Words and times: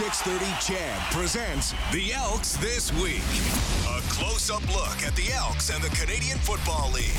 630 0.00 0.72
CHED 0.72 1.12
presents 1.12 1.74
the 1.92 2.14
Elks 2.14 2.56
This 2.56 2.90
Week. 2.90 3.20
A 3.86 4.00
close 4.08 4.48
up 4.48 4.66
look 4.74 5.02
at 5.06 5.14
the 5.14 5.30
Elks 5.30 5.68
and 5.68 5.84
the 5.84 5.90
Canadian 5.90 6.38
Football 6.38 6.90
League. 6.90 7.12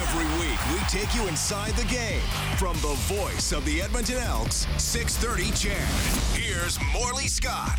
Every 0.00 0.24
week, 0.40 0.58
we 0.72 0.78
take 0.88 1.14
you 1.14 1.28
inside 1.28 1.72
the 1.74 1.84
game. 1.92 2.22
From 2.56 2.72
the 2.76 2.94
voice 3.04 3.52
of 3.52 3.66
the 3.66 3.82
Edmonton 3.82 4.16
Elks, 4.16 4.66
630 4.78 5.50
CHED. 5.52 6.40
Here's 6.40 6.78
Morley 6.94 7.28
Scott. 7.28 7.78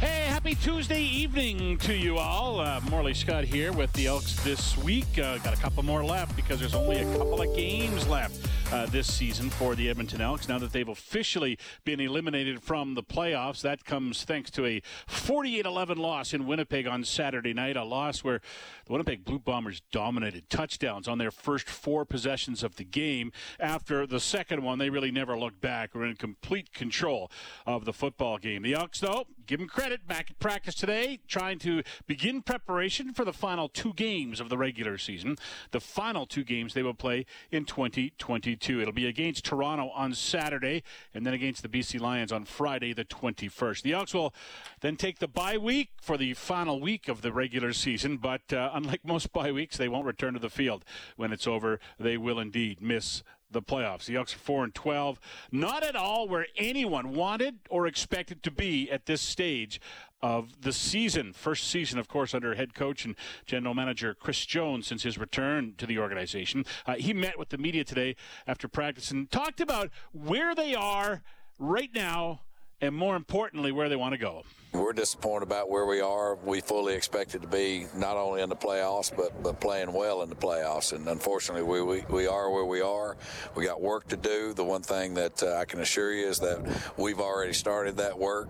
Hey, 0.00 0.26
happy 0.28 0.54
Tuesday 0.54 1.00
evening 1.00 1.78
to 1.78 1.96
you 1.96 2.18
all. 2.18 2.60
Uh, 2.60 2.82
Morley 2.90 3.14
Scott 3.14 3.44
here 3.44 3.72
with 3.72 3.90
the 3.94 4.06
Elks 4.06 4.34
this 4.44 4.76
week. 4.76 5.18
Uh, 5.18 5.38
got 5.38 5.54
a 5.54 5.60
couple 5.62 5.82
more 5.82 6.04
left 6.04 6.36
because 6.36 6.60
there's 6.60 6.74
only 6.74 6.98
a 6.98 7.16
couple 7.16 7.40
of 7.40 7.56
games 7.56 8.06
left 8.06 8.43
uh, 8.74 8.86
this 8.86 9.12
season 9.12 9.50
for 9.50 9.76
the 9.76 9.88
Edmonton 9.88 10.20
Elks. 10.20 10.48
Now 10.48 10.58
that 10.58 10.72
they've 10.72 10.88
officially 10.88 11.56
been 11.84 12.00
eliminated 12.00 12.60
from 12.60 12.94
the 12.94 13.04
playoffs, 13.04 13.62
that 13.62 13.84
comes 13.84 14.24
thanks 14.24 14.50
to 14.50 14.66
a 14.66 14.82
48 15.06 15.64
11 15.64 15.96
loss 15.96 16.34
in 16.34 16.44
Winnipeg 16.44 16.88
on 16.88 17.04
Saturday 17.04 17.54
night. 17.54 17.76
A 17.76 17.84
loss 17.84 18.24
where 18.24 18.40
the 18.86 18.92
Winnipeg 18.92 19.24
Blue 19.24 19.38
Bombers 19.38 19.80
dominated 19.92 20.50
touchdowns 20.50 21.06
on 21.06 21.18
their 21.18 21.30
first 21.30 21.68
four 21.68 22.04
possessions 22.04 22.64
of 22.64 22.74
the 22.74 22.82
game. 22.82 23.30
After 23.60 24.08
the 24.08 24.18
second 24.18 24.64
one, 24.64 24.80
they 24.80 24.90
really 24.90 25.12
never 25.12 25.38
looked 25.38 25.60
back. 25.60 25.94
Were 25.94 26.04
in 26.04 26.16
complete 26.16 26.72
control 26.72 27.30
of 27.66 27.84
the 27.84 27.92
football 27.92 28.38
game. 28.38 28.62
The 28.62 28.74
Elks, 28.74 28.98
though, 28.98 29.28
give 29.46 29.58
them 29.58 29.68
credit, 29.68 30.06
back 30.06 30.30
at 30.30 30.38
practice 30.38 30.74
today, 30.74 31.20
trying 31.28 31.58
to 31.60 31.82
begin 32.06 32.42
preparation 32.42 33.12
for 33.12 33.24
the 33.24 33.32
final 33.32 33.68
two 33.68 33.92
games 33.94 34.40
of 34.40 34.48
the 34.48 34.58
regular 34.58 34.98
season. 34.98 35.36
The 35.70 35.80
final 35.80 36.26
two 36.26 36.44
games 36.44 36.74
they 36.74 36.82
will 36.82 36.94
play 36.94 37.26
in 37.50 37.64
2022. 37.64 38.80
It'll 38.80 38.92
be 38.92 39.06
against 39.06 39.44
Toronto 39.44 39.90
on 39.94 40.14
Saturday 40.14 40.82
and 41.12 41.26
then 41.26 41.34
against 41.34 41.62
the 41.62 41.68
BC 41.68 42.00
Lions 42.00 42.32
on 42.32 42.44
Friday, 42.44 42.92
the 42.92 43.04
21st. 43.04 43.82
The 43.82 43.92
Elks 43.92 44.14
will 44.14 44.34
then 44.80 44.96
take 44.96 45.18
the 45.18 45.28
bye 45.28 45.58
week 45.58 45.90
for 46.00 46.16
the 46.16 46.34
final 46.34 46.80
week 46.80 47.08
of 47.08 47.22
the 47.22 47.32
regular 47.32 47.72
season, 47.72 48.16
but 48.16 48.52
uh, 48.52 48.70
unlike 48.72 49.04
most 49.04 49.32
bye 49.32 49.52
weeks, 49.52 49.76
they 49.76 49.88
won't 49.88 50.06
return 50.06 50.34
to 50.34 50.40
the 50.40 50.50
field 50.50 50.84
when 51.16 51.32
it's 51.32 51.46
over. 51.46 51.80
They 51.98 52.16
will 52.16 52.38
indeed 52.38 52.80
miss 52.80 53.22
the 53.54 53.62
playoffs. 53.62 54.04
The 54.04 54.16
Elks 54.16 54.34
are 54.34 54.38
4 54.38 54.64
and 54.64 54.74
12. 54.74 55.18
Not 55.50 55.82
at 55.82 55.96
all 55.96 56.28
where 56.28 56.46
anyone 56.56 57.14
wanted 57.14 57.60
or 57.70 57.86
expected 57.86 58.42
to 58.42 58.50
be 58.50 58.90
at 58.90 59.06
this 59.06 59.22
stage 59.22 59.80
of 60.20 60.62
the 60.62 60.72
season. 60.72 61.32
First 61.32 61.68
season, 61.68 61.98
of 61.98 62.08
course, 62.08 62.34
under 62.34 62.54
head 62.54 62.74
coach 62.74 63.04
and 63.04 63.14
general 63.46 63.74
manager 63.74 64.14
Chris 64.14 64.44
Jones 64.44 64.86
since 64.86 65.02
his 65.02 65.16
return 65.16 65.74
to 65.78 65.86
the 65.86 65.98
organization. 65.98 66.66
Uh, 66.86 66.94
he 66.94 67.14
met 67.14 67.38
with 67.38 67.48
the 67.48 67.58
media 67.58 67.84
today 67.84 68.16
after 68.46 68.68
practice 68.68 69.10
and 69.10 69.30
talked 69.30 69.60
about 69.60 69.90
where 70.12 70.54
they 70.54 70.74
are 70.74 71.22
right 71.58 71.90
now 71.94 72.40
and 72.80 72.94
more 72.94 73.16
importantly, 73.16 73.72
where 73.72 73.88
they 73.88 73.96
want 73.96 74.12
to 74.12 74.18
go. 74.18 74.42
We're 74.74 74.92
disappointed 74.92 75.44
about 75.44 75.70
where 75.70 75.86
we 75.86 76.00
are. 76.00 76.34
We 76.34 76.60
fully 76.60 76.94
expected 76.94 77.42
to 77.42 77.48
be 77.48 77.86
not 77.94 78.16
only 78.16 78.42
in 78.42 78.48
the 78.48 78.56
playoffs, 78.56 79.14
but, 79.14 79.40
but 79.40 79.60
playing 79.60 79.92
well 79.92 80.22
in 80.22 80.28
the 80.28 80.34
playoffs. 80.34 80.92
And 80.92 81.06
unfortunately, 81.06 81.62
we, 81.62 81.80
we, 81.80 82.04
we 82.08 82.26
are 82.26 82.50
where 82.50 82.64
we 82.64 82.80
are. 82.80 83.16
We 83.54 83.66
got 83.66 83.80
work 83.80 84.08
to 84.08 84.16
do. 84.16 84.52
The 84.52 84.64
one 84.64 84.82
thing 84.82 85.14
that 85.14 85.44
uh, 85.44 85.58
I 85.58 85.64
can 85.64 85.80
assure 85.80 86.12
you 86.12 86.26
is 86.26 86.40
that 86.40 86.60
we've 86.96 87.20
already 87.20 87.52
started 87.52 87.98
that 87.98 88.18
work. 88.18 88.48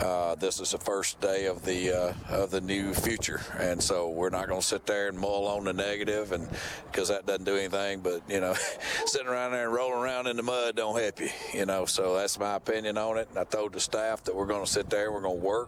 Uh, 0.00 0.34
this 0.34 0.58
is 0.58 0.72
the 0.72 0.78
first 0.78 1.20
day 1.20 1.46
of 1.46 1.64
the 1.64 1.92
uh, 1.92 2.14
of 2.30 2.50
the 2.50 2.60
new 2.60 2.92
future, 2.92 3.40
and 3.58 3.82
so 3.82 4.08
we're 4.08 4.30
not 4.30 4.48
going 4.48 4.60
to 4.60 4.66
sit 4.66 4.86
there 4.86 5.08
and 5.08 5.18
mull 5.18 5.46
on 5.46 5.64
the 5.64 5.72
negative, 5.72 6.32
and 6.32 6.48
because 6.90 7.08
that 7.08 7.26
doesn't 7.26 7.44
do 7.44 7.56
anything. 7.56 8.00
But 8.00 8.22
you 8.28 8.40
know, 8.40 8.54
sitting 9.06 9.28
around 9.28 9.52
there 9.52 9.66
and 9.66 9.74
rolling 9.74 10.02
around 10.02 10.26
in 10.26 10.36
the 10.36 10.42
mud 10.42 10.76
don't 10.76 10.98
help 10.98 11.20
you. 11.20 11.28
You 11.52 11.66
know, 11.66 11.84
so 11.84 12.16
that's 12.16 12.38
my 12.38 12.54
opinion 12.54 12.98
on 12.98 13.18
it. 13.18 13.28
And 13.30 13.38
I 13.38 13.44
told 13.44 13.72
the 13.74 13.80
staff 13.80 14.24
that 14.24 14.34
we're 14.34 14.46
going 14.46 14.64
to 14.64 14.70
sit 14.70 14.90
there, 14.90 15.12
we're 15.12 15.20
going 15.20 15.38
to 15.38 15.46
work, 15.46 15.59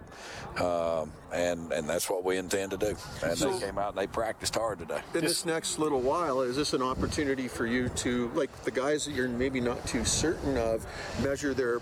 um, 0.58 1.12
and 1.32 1.72
and 1.72 1.88
that's 1.88 2.08
what 2.10 2.24
we 2.24 2.36
intend 2.36 2.70
to 2.72 2.76
do. 2.76 2.94
And 3.24 3.36
So- 3.38 3.50
they 3.58 3.66
came 3.66 3.78
out 3.78 3.90
and 3.90 3.98
they 3.98 4.06
practiced 4.06 4.54
hard 4.54 4.78
today. 4.78 5.00
In 5.14 5.20
this 5.22 5.44
next 5.46 5.78
little 5.78 6.00
while, 6.00 6.40
is 6.42 6.56
this 6.56 6.72
an 6.72 6.82
opportunity 6.82 7.48
for 7.48 7.66
you 7.66 7.88
to, 7.90 8.30
like 8.34 8.50
the 8.64 8.70
guys 8.70 9.04
that 9.06 9.12
you're 9.12 9.28
maybe 9.28 9.60
not 9.60 9.84
too 9.86 10.04
certain 10.04 10.56
of, 10.58 10.86
measure 11.22 11.54
their 11.54 11.80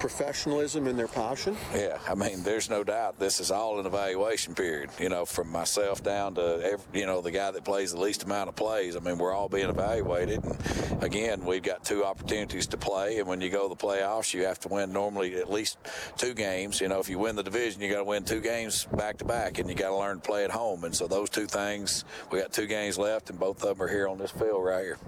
professionalism 0.00 0.86
and 0.86 0.98
their 0.98 1.06
passion? 1.06 1.56
Yeah, 1.74 1.98
I 2.08 2.14
mean, 2.14 2.42
there's 2.42 2.68
no 2.68 2.82
doubt 2.82 3.18
this 3.18 3.38
is 3.38 3.50
all 3.50 3.78
an 3.78 3.86
evaluation 3.86 4.54
period. 4.54 4.90
You 4.98 5.10
know, 5.10 5.24
from 5.24 5.48
myself 5.48 6.02
down 6.02 6.34
to 6.36 6.60
every, 6.64 7.00
you 7.00 7.06
know 7.06 7.20
the 7.20 7.30
guy 7.30 7.50
that 7.50 7.64
plays 7.64 7.92
the 7.92 8.00
least 8.00 8.24
amount 8.24 8.48
of 8.48 8.56
plays. 8.56 8.96
I 8.96 9.00
mean, 9.00 9.18
we're 9.18 9.32
all 9.32 9.48
being 9.48 9.68
evaluated. 9.68 10.42
And 10.42 11.02
again, 11.02 11.44
we've 11.44 11.62
got 11.62 11.84
two 11.84 12.04
opportunities 12.04 12.66
to 12.68 12.76
play, 12.76 13.18
and 13.18 13.28
when 13.28 13.40
you 13.40 13.50
go 13.50 13.68
to 13.68 13.68
the 13.68 13.76
playoffs, 13.76 14.34
you 14.34 14.44
have 14.46 14.58
to 14.60 14.68
win 14.68 14.92
normally 14.92 15.36
at 15.36 15.50
least 15.50 15.78
two 16.16 16.34
games. 16.34 16.80
You 16.80 16.88
know, 16.88 16.98
if 16.98 17.08
you 17.08 17.18
win 17.18 17.36
the 17.36 17.42
division, 17.42 17.82
you 17.82 17.90
got 17.90 17.98
to 17.98 18.04
win 18.04 18.24
two 18.24 18.40
games 18.40 18.86
back 18.96 19.18
to 19.18 19.24
back, 19.24 19.58
and 19.58 19.68
you 19.68 19.74
got 19.74 19.90
to 19.90 19.96
learn 19.96 20.16
to 20.16 20.22
play 20.22 20.44
at 20.44 20.50
home. 20.50 20.84
And 20.84 20.96
so 20.96 21.06
those 21.06 21.28
two 21.28 21.46
things, 21.46 22.04
we 22.30 22.40
got 22.40 22.52
two 22.52 22.66
games 22.66 22.98
left, 22.98 23.30
and 23.30 23.38
both 23.38 23.62
of 23.62 23.78
them 23.78 23.86
are 23.86 23.88
here 23.88 24.08
on 24.08 24.18
this 24.18 24.30
field 24.30 24.64
right 24.64 24.84
here. 24.84 24.98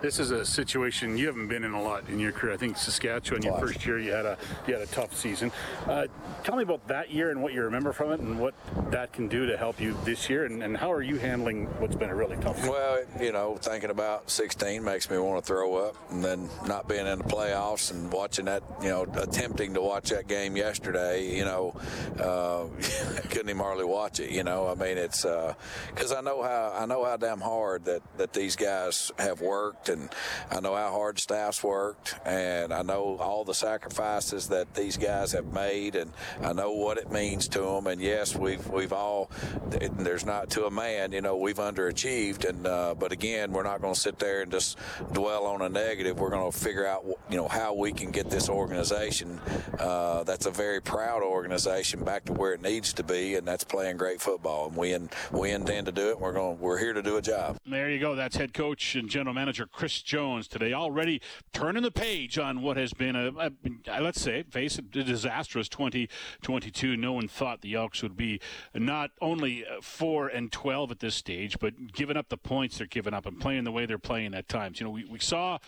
This 0.00 0.18
is 0.18 0.30
a 0.30 0.44
situation 0.44 1.16
you 1.16 1.26
haven't 1.26 1.48
been 1.48 1.64
in 1.64 1.72
a 1.72 1.82
lot 1.82 2.08
in 2.08 2.18
your 2.18 2.32
career. 2.32 2.52
I 2.52 2.56
think 2.56 2.76
Saskatchewan, 2.76 3.42
your 3.42 3.58
first 3.58 3.84
year, 3.86 3.98
you 3.98 4.12
had 4.12 4.26
a 4.26 4.36
you 4.66 4.74
had 4.74 4.82
a 4.82 4.86
tough 4.86 5.16
season. 5.16 5.50
Uh, 5.86 6.06
tell 6.42 6.56
me 6.56 6.62
about 6.62 6.86
that 6.88 7.10
year 7.10 7.30
and 7.30 7.42
what 7.42 7.52
you 7.52 7.62
remember 7.62 7.92
from 7.92 8.12
it, 8.12 8.20
and 8.20 8.38
what 8.38 8.54
that 8.90 9.12
can 9.12 9.28
do 9.28 9.46
to 9.46 9.56
help 9.56 9.80
you 9.80 9.96
this 10.04 10.28
year, 10.28 10.44
and, 10.44 10.62
and 10.62 10.76
how 10.76 10.92
are 10.92 11.02
you 11.02 11.16
handling 11.16 11.66
what's 11.80 11.96
been 11.96 12.10
a 12.10 12.14
really 12.14 12.36
tough? 12.36 12.56
season? 12.56 12.72
Well, 12.72 13.02
you 13.20 13.32
know, 13.32 13.56
thinking 13.56 13.90
about 13.90 14.30
16 14.30 14.82
makes 14.82 15.10
me 15.10 15.18
want 15.18 15.44
to 15.44 15.46
throw 15.46 15.76
up, 15.76 15.96
and 16.10 16.22
then 16.22 16.48
not 16.66 16.88
being 16.88 17.06
in 17.06 17.18
the 17.18 17.24
playoffs 17.24 17.90
and 17.90 18.12
watching 18.12 18.44
that, 18.46 18.62
you 18.82 18.88
know, 18.88 19.06
attempting 19.16 19.74
to 19.74 19.80
watch 19.80 20.10
that 20.10 20.28
game 20.28 20.56
yesterday, 20.56 21.36
you 21.36 21.44
know, 21.44 21.74
uh, 22.18 22.66
couldn't 23.30 23.48
even 23.48 23.58
hardly 23.58 23.84
watch 23.84 24.20
it. 24.20 24.30
You 24.30 24.44
know, 24.44 24.68
I 24.68 24.74
mean, 24.74 24.98
it's 24.98 25.22
because 25.22 26.12
I 26.12 26.20
know 26.20 26.42
how 26.42 26.74
I 26.76 26.86
know 26.86 27.04
how 27.04 27.16
damn 27.16 27.40
hard 27.40 27.84
that 27.86 28.02
that 28.18 28.32
these 28.32 28.56
guys 28.56 29.12
have 29.18 29.40
worked, 29.40 29.73
and 29.88 30.10
I 30.50 30.60
know 30.60 30.74
how 30.74 30.90
hard 30.90 31.18
staffs 31.18 31.62
worked, 31.62 32.16
and 32.24 32.72
I 32.72 32.82
know 32.82 33.16
all 33.20 33.44
the 33.44 33.54
sacrifices 33.54 34.48
that 34.48 34.74
these 34.74 34.96
guys 34.96 35.32
have 35.32 35.52
made, 35.52 35.96
and 35.96 36.12
I 36.42 36.52
know 36.52 36.72
what 36.72 36.98
it 36.98 37.10
means 37.10 37.48
to 37.48 37.60
them. 37.60 37.86
And 37.86 38.00
yes, 38.00 38.36
we've 38.36 38.66
we've 38.68 38.92
all 38.92 39.30
there's 39.70 40.24
not 40.24 40.50
to 40.50 40.66
a 40.66 40.70
man, 40.70 41.12
you 41.12 41.20
know, 41.20 41.36
we've 41.36 41.56
underachieved, 41.56 42.48
and 42.48 42.66
uh, 42.66 42.94
but 42.98 43.12
again, 43.12 43.52
we're 43.52 43.62
not 43.62 43.80
going 43.80 43.94
to 43.94 44.00
sit 44.00 44.18
there 44.18 44.42
and 44.42 44.50
just 44.50 44.78
dwell 45.12 45.46
on 45.46 45.62
a 45.62 45.68
negative. 45.68 46.18
We're 46.18 46.30
going 46.30 46.50
to 46.50 46.56
figure 46.56 46.86
out, 46.86 47.04
you 47.30 47.36
know, 47.36 47.48
how 47.48 47.74
we 47.74 47.92
can 47.92 48.10
get 48.10 48.30
this 48.30 48.48
organization 48.48 49.40
uh, 49.78 50.24
that's 50.24 50.46
a 50.46 50.50
very 50.50 50.80
proud 50.80 51.22
organization 51.22 52.04
back 52.04 52.24
to 52.24 52.32
where 52.32 52.52
it 52.52 52.62
needs 52.62 52.92
to 52.94 53.02
be, 53.02 53.34
and 53.34 53.46
that's 53.46 53.64
playing 53.64 53.96
great 53.96 54.20
football. 54.20 54.68
And 54.68 54.76
we 54.76 54.92
in, 54.92 55.10
we 55.32 55.50
intend 55.50 55.86
to 55.86 55.92
do 55.92 56.10
it. 56.10 56.20
We're 56.20 56.32
going. 56.32 56.58
We're 56.58 56.78
here 56.78 56.92
to 56.92 57.02
do 57.02 57.16
a 57.16 57.22
job. 57.22 57.56
There 57.66 57.90
you 57.90 57.98
go. 57.98 58.14
That's 58.14 58.36
head 58.36 58.54
coach 58.54 58.94
and 58.94 59.08
general 59.08 59.34
manager 59.34 59.63
Chris 59.66 60.02
Jones 60.02 60.48
today, 60.48 60.72
already 60.72 61.20
turning 61.52 61.82
the 61.82 61.90
page 61.90 62.38
on 62.38 62.62
what 62.62 62.76
has 62.76 62.92
been 62.92 63.16
a, 63.16 63.32
a, 63.36 64.00
let's 64.00 64.20
say, 64.20 64.42
face 64.42 64.78
it, 64.78 64.94
a 64.96 65.04
disastrous 65.04 65.68
2022. 65.68 66.96
No 66.96 67.12
one 67.12 67.28
thought 67.28 67.62
the 67.62 67.74
Elks 67.74 68.02
would 68.02 68.16
be 68.16 68.40
not 68.74 69.10
only 69.20 69.64
uh, 69.66 69.80
four 69.80 70.28
and 70.28 70.50
12 70.52 70.90
at 70.90 71.00
this 71.00 71.14
stage, 71.14 71.58
but 71.58 71.92
giving 71.92 72.16
up 72.16 72.28
the 72.28 72.36
points 72.36 72.78
they're 72.78 72.86
giving 72.86 73.14
up 73.14 73.26
and 73.26 73.40
playing 73.40 73.64
the 73.64 73.72
way 73.72 73.86
they're 73.86 73.98
playing 73.98 74.34
at 74.34 74.48
times. 74.48 74.80
You 74.80 74.86
know, 74.86 74.90
we, 74.90 75.04
we 75.04 75.18
saw, 75.18 75.58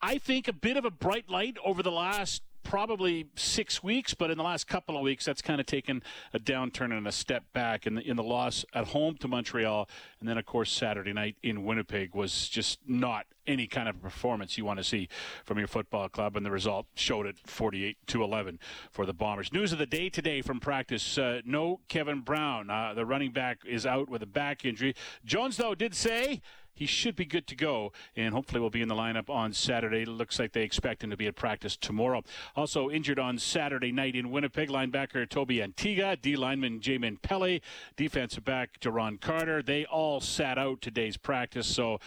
I 0.00 0.18
think, 0.18 0.48
a 0.48 0.52
bit 0.52 0.76
of 0.76 0.84
a 0.84 0.90
bright 0.90 1.28
light 1.28 1.56
over 1.64 1.82
the 1.82 1.92
last 1.92 2.42
probably 2.66 3.26
six 3.36 3.80
weeks, 3.80 4.12
but 4.12 4.28
in 4.28 4.36
the 4.36 4.42
last 4.42 4.66
couple 4.66 4.96
of 4.96 5.02
weeks, 5.02 5.24
that's 5.24 5.40
kind 5.40 5.60
of 5.60 5.66
taken 5.66 6.02
a 6.34 6.38
downturn 6.40 6.96
and 6.96 7.06
a 7.06 7.12
step 7.12 7.44
back. 7.52 7.86
In 7.86 7.94
the, 7.94 8.02
in 8.02 8.16
the 8.16 8.24
loss 8.24 8.64
at 8.74 8.88
home 8.88 9.16
to 9.18 9.28
Montreal, 9.28 9.88
and 10.18 10.28
then 10.28 10.36
of 10.36 10.46
course 10.46 10.72
Saturday 10.72 11.12
night 11.12 11.36
in 11.44 11.64
Winnipeg 11.64 12.12
was 12.14 12.48
just 12.48 12.80
not 12.84 13.26
any 13.46 13.68
kind 13.68 13.88
of 13.88 14.02
performance 14.02 14.58
you 14.58 14.64
want 14.64 14.78
to 14.78 14.84
see 14.84 15.08
from 15.44 15.58
your 15.58 15.68
football 15.68 16.08
club, 16.08 16.36
and 16.36 16.44
the 16.44 16.50
result 16.50 16.86
showed 16.96 17.26
it 17.26 17.36
48 17.46 17.98
to 18.08 18.24
11 18.24 18.58
for 18.90 19.06
the 19.06 19.14
Bombers. 19.14 19.52
News 19.52 19.72
of 19.72 19.78
the 19.78 19.86
day 19.86 20.08
today 20.08 20.42
from 20.42 20.58
practice: 20.58 21.18
uh, 21.18 21.42
no 21.44 21.78
Kevin 21.86 22.20
Brown, 22.20 22.68
uh, 22.68 22.94
the 22.94 23.06
running 23.06 23.30
back, 23.30 23.60
is 23.64 23.86
out 23.86 24.10
with 24.10 24.22
a 24.22 24.26
back 24.26 24.64
injury. 24.64 24.96
Jones 25.24 25.56
though 25.56 25.76
did 25.76 25.94
say 25.94 26.40
he 26.76 26.86
should 26.86 27.16
be 27.16 27.24
good 27.24 27.46
to 27.48 27.56
go, 27.56 27.92
and 28.14 28.34
hopefully 28.34 28.60
will 28.60 28.70
be 28.70 28.82
in 28.82 28.88
the 28.88 28.94
lineup 28.94 29.30
on 29.30 29.52
Saturday. 29.52 30.02
It 30.02 30.08
Looks 30.08 30.38
like 30.38 30.52
they 30.52 30.62
expect 30.62 31.02
him 31.02 31.10
to 31.10 31.16
be 31.16 31.26
at 31.26 31.34
practice 31.34 31.76
tomorrow. 31.76 32.22
Also 32.54 32.90
injured 32.90 33.18
on 33.18 33.38
Saturday 33.38 33.90
night 33.90 34.14
in 34.14 34.30
Winnipeg, 34.30 34.68
linebacker 34.68 35.26
Tobi 35.26 35.66
Antigha, 35.66 36.20
D 36.20 36.36
lineman 36.36 36.80
Jamin 36.80 37.20
Pele, 37.22 37.60
defensive 37.96 38.44
back 38.44 38.78
Jerron 38.78 39.20
Carter. 39.20 39.62
They 39.62 39.86
all 39.86 40.20
sat 40.20 40.58
out 40.58 40.82
today's 40.82 41.16
practice, 41.16 41.66
so. 41.66 41.98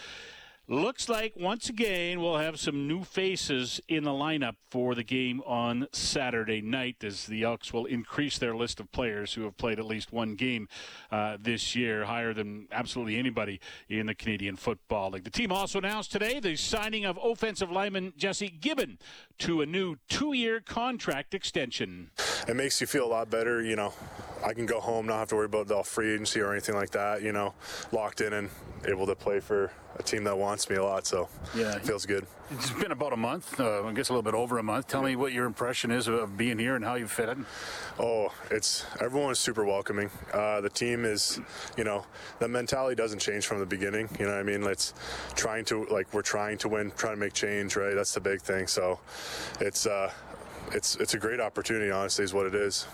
Looks 0.72 1.10
like 1.10 1.34
once 1.36 1.68
again 1.68 2.22
we'll 2.22 2.38
have 2.38 2.60
some 2.60 2.88
new 2.88 3.04
faces 3.04 3.82
in 3.88 4.04
the 4.04 4.12
lineup 4.12 4.54
for 4.70 4.94
the 4.94 5.02
game 5.04 5.42
on 5.48 5.88
Saturday 5.92 6.62
night 6.62 7.04
as 7.04 7.26
the 7.26 7.42
Elks 7.42 7.74
will 7.74 7.88
increase 7.88 8.38
their 8.38 8.56
list 8.56 8.80
of 8.80 8.92
players 8.92 9.34
who 9.34 9.46
have 9.46 9.58
played 9.58 9.80
at 9.80 9.86
least 9.86 10.14
one 10.14 10.36
game 10.36 10.68
uh, 11.10 11.38
this 11.42 11.76
year, 11.76 12.06
higher 12.06 12.36
than 12.36 12.68
absolutely 12.72 13.18
anybody 13.18 13.60
in 13.90 14.06
the 14.06 14.14
Canadian 14.14 14.56
Football 14.56 15.10
League. 15.10 15.24
The 15.24 15.32
team 15.32 15.52
also 15.52 15.80
announced 15.80 16.12
today 16.12 16.40
the 16.40 16.56
signing 16.56 17.04
of 17.04 17.18
offensive 17.20 17.72
lineman 17.72 18.14
Jesse 18.16 18.50
Gibbon 18.50 19.00
to 19.40 19.62
a 19.62 19.66
new 19.66 19.96
two-year 20.10 20.60
contract 20.60 21.34
extension. 21.34 22.12
It 22.48 22.56
makes 22.56 22.80
you 22.82 22.88
feel 22.88 23.06
a 23.06 23.08
lot 23.08 23.30
better, 23.30 23.62
you 23.62 23.76
know. 23.76 23.94
I 24.46 24.54
can 24.54 24.66
go 24.66 24.80
home, 24.80 25.06
not 25.06 25.20
have 25.20 25.30
to 25.30 25.36
worry 25.36 25.46
about 25.46 25.68
the 25.68 25.84
free 25.84 26.14
agency 26.14 26.40
or 26.40 26.52
anything 26.52 26.76
like 26.76 26.92
that. 26.92 27.22
You 27.22 27.34
know, 27.34 27.54
locked 27.92 28.22
in 28.22 28.34
and 28.34 28.50
able 28.86 29.06
to 29.08 29.16
play 29.16 29.40
for 29.42 29.72
a 29.98 30.04
team 30.04 30.24
that 30.24 30.38
wants 30.38 30.70
me 30.70 30.78
a 30.78 30.84
lot. 30.84 31.06
So 31.06 31.28
yeah, 31.56 31.76
it 31.76 31.86
feels 31.86 32.06
good. 32.06 32.26
It's 32.52 32.72
been 32.72 32.92
about 32.92 33.14
a 33.14 33.18
month, 33.18 33.60
uh, 33.60 33.84
I 33.86 33.92
guess 33.92 34.10
a 34.10 34.14
little 34.14 34.24
bit 34.24 34.34
over 34.34 34.58
a 34.58 34.64
month. 34.64 34.88
Tell 34.88 35.04
me 35.04 35.16
what 35.16 35.34
your 35.34 35.46
impression 35.46 35.92
is 35.92 36.08
of 36.08 36.36
being 36.36 36.58
here 36.58 36.76
and 36.76 36.84
how 36.84 36.96
you 36.96 37.08
fit 37.08 37.30
in. 37.30 37.46
Oh, 38.00 38.34
it's 38.50 38.86
everyone 39.00 39.32
is 39.32 39.40
super 39.40 39.66
welcoming. 39.66 40.10
Uh, 40.34 40.62
the 40.62 40.70
team 40.70 41.06
is, 41.06 41.40
you 41.78 41.84
know, 41.84 42.06
the 42.40 42.48
mentality 42.48 42.96
doesn't 42.96 43.20
change 43.20 43.46
from 43.46 43.60
the 43.60 43.68
beginning. 43.68 44.10
You 44.20 44.26
know, 44.26 44.32
what 44.32 44.40
I 44.40 44.44
mean, 44.44 44.64
it's 44.64 44.94
trying 45.36 45.66
to 45.66 45.86
like 45.92 46.12
we're 46.14 46.22
trying 46.22 46.58
to 46.60 46.70
win, 46.70 46.92
trying 46.98 47.16
to 47.16 47.20
make 47.20 47.34
change. 47.34 47.76
Right, 47.76 47.94
that's 47.94 48.14
the 48.14 48.22
big 48.22 48.42
thing. 48.42 48.68
So, 48.68 49.00
it's 49.60 49.86
uh, 49.86 50.12
it's 50.72 50.96
it's 50.96 51.14
a 51.14 51.18
great 51.18 51.40
opportunity. 51.40 51.92
Honestly, 51.92 52.24
is 52.24 52.34
what 52.34 52.46
it 52.46 52.56
is. 52.56 52.88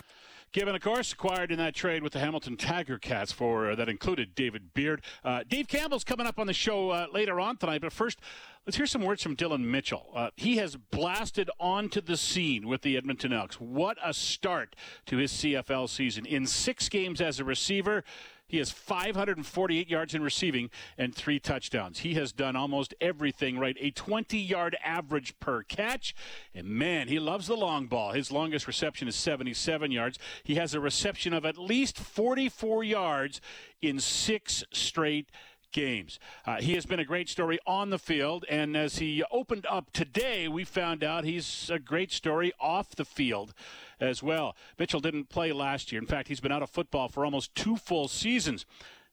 Gibbon, 0.56 0.74
of 0.74 0.82
course, 0.82 1.12
acquired 1.12 1.52
in 1.52 1.58
that 1.58 1.76
trade 1.76 2.02
with 2.02 2.14
the 2.14 2.20
Hamilton 2.20 2.56
Tiger 2.56 2.98
Cats 2.98 3.30
for 3.34 3.72
uh, 3.72 3.76
that 3.76 3.90
included 3.90 4.36
David 4.36 4.74
Beard. 4.74 5.02
Uh, 5.22 5.44
Dave 5.46 5.68
Campbell's 5.68 6.06
coming 6.06 6.26
up 6.26 6.40
on 6.40 6.48
the 6.48 6.54
show 6.54 6.92
uh, 6.92 7.08
later 7.12 7.42
on 7.42 7.58
tonight, 7.58 7.82
but 7.82 7.92
first, 7.92 8.22
let's 8.66 8.78
hear 8.78 8.86
some 8.86 9.02
words 9.02 9.22
from 9.22 9.36
Dillon 9.36 9.70
Mitchell. 9.70 10.08
Uh, 10.16 10.30
he 10.38 10.56
has 10.56 10.78
blasted 10.78 11.50
onto 11.60 12.00
the 12.00 12.16
scene 12.16 12.70
with 12.70 12.84
the 12.84 12.96
Edmonton 12.96 13.34
Elks. 13.34 13.60
What 13.60 13.98
a 14.02 14.14
start 14.14 14.78
to 15.08 15.18
his 15.18 15.34
CFL 15.34 15.90
season! 15.90 16.26
In 16.26 16.48
six 16.48 16.88
games 16.88 17.20
as 17.20 17.42
a 17.42 17.44
receiver, 17.44 18.06
he 18.48 18.58
has 18.58 18.70
548 18.70 19.90
yards 19.90 20.14
in 20.14 20.22
receiving 20.22 20.70
and 20.98 21.16
three 21.16 21.40
touchdowns. 21.40 22.00
He 22.00 22.14
has 22.14 22.32
done 22.32 22.56
almost 22.56 22.94
everything 23.02 23.58
right. 23.58 23.76
A 23.80 23.92
20 23.92 24.38
yard 24.38 24.78
average 24.84 25.40
per 25.40 25.64
catch. 25.64 26.16
And 26.54 26.68
man, 26.68 27.08
he 27.08 27.20
loves 27.20 27.48
the 27.48 27.56
long 27.56 27.88
ball. 27.88 28.12
His 28.12 28.32
longest 28.32 28.68
reception 28.68 29.08
is 29.08 29.16
77 29.16 29.92
yards. 29.92 30.20
He 30.44 30.56
has 30.56 30.74
a 30.74 30.80
reception 30.80 31.34
of 31.34 31.46
at 31.46 31.58
least 31.58 31.98
44 31.98 32.84
yards 32.84 33.42
in 33.82 34.00
six 34.00 34.64
straight 34.72 35.30
games. 35.76 36.20
Uh, 36.46 36.62
he 36.62 36.74
has 36.74 36.86
been 36.86 37.02
a 37.02 37.06
great 37.06 37.28
story 37.28 37.60
on 37.68 37.90
the 37.90 38.00
field, 38.00 38.46
and 38.50 38.78
as 38.78 39.00
he 39.00 39.22
opened 39.30 39.66
up 39.70 39.92
today, 39.92 40.48
we 40.48 40.64
found 40.64 41.04
out 41.04 41.26
he's 41.26 41.70
a 41.70 41.78
great 41.78 42.14
story 42.14 42.54
off 42.62 42.96
the 42.96 43.04
field 43.04 43.54
as 44.00 44.24
well. 44.24 44.56
Mitchell 44.80 45.02
didn't 45.02 45.28
play 45.28 45.52
last 45.52 45.92
year. 45.92 46.00
In 46.00 46.08
fact, 46.08 46.30
he's 46.30 46.40
been 46.40 46.54
out 46.54 46.64
of 46.64 46.70
football 46.70 47.10
for 47.10 47.26
almost 47.26 47.54
two 47.56 47.76
full 47.76 48.08
seasons. 48.08 48.66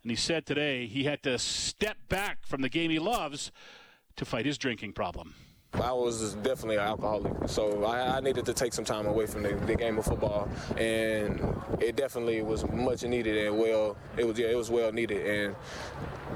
And 0.03 0.11
he 0.11 0.17
said 0.17 0.47
today 0.47 0.87
he 0.87 1.03
had 1.03 1.23
to 1.25 1.37
step 1.37 1.97
back 2.09 2.47
from 2.47 2.62
the 2.62 2.69
game 2.69 2.91
he 2.91 3.00
loves 3.00 3.50
to 4.14 4.25
fight 4.25 4.47
his 4.47 4.56
drinking 4.56 4.93
problem. 4.93 5.35
I 5.75 5.93
was 5.93 6.35
definitely 6.35 6.77
an 6.77 6.83
alcoholic, 6.83 7.49
so 7.49 7.85
I, 7.85 8.19
I, 8.19 8.21
needed 8.21 8.45
to 8.45 8.53
take 8.53 8.75
some 8.75 8.85
time 8.85 9.07
away 9.07 9.25
from 9.27 9.43
the, 9.43 9.55
the, 9.55 9.75
game 9.75 9.99
of 9.99 10.05
football, 10.05 10.47
and 10.77 11.41
it 11.81 11.97
definitely 11.97 12.43
was 12.43 12.69
much 12.69 13.05
needed 13.05 13.47
and 13.47 13.59
well. 13.59 13.97
It 14.19 14.27
was 14.27 14.39
yeah, 14.39 14.49
it 14.49 14.57
was 14.57 14.71
well 14.71 14.93
needed, 14.93 15.27
and 15.27 15.57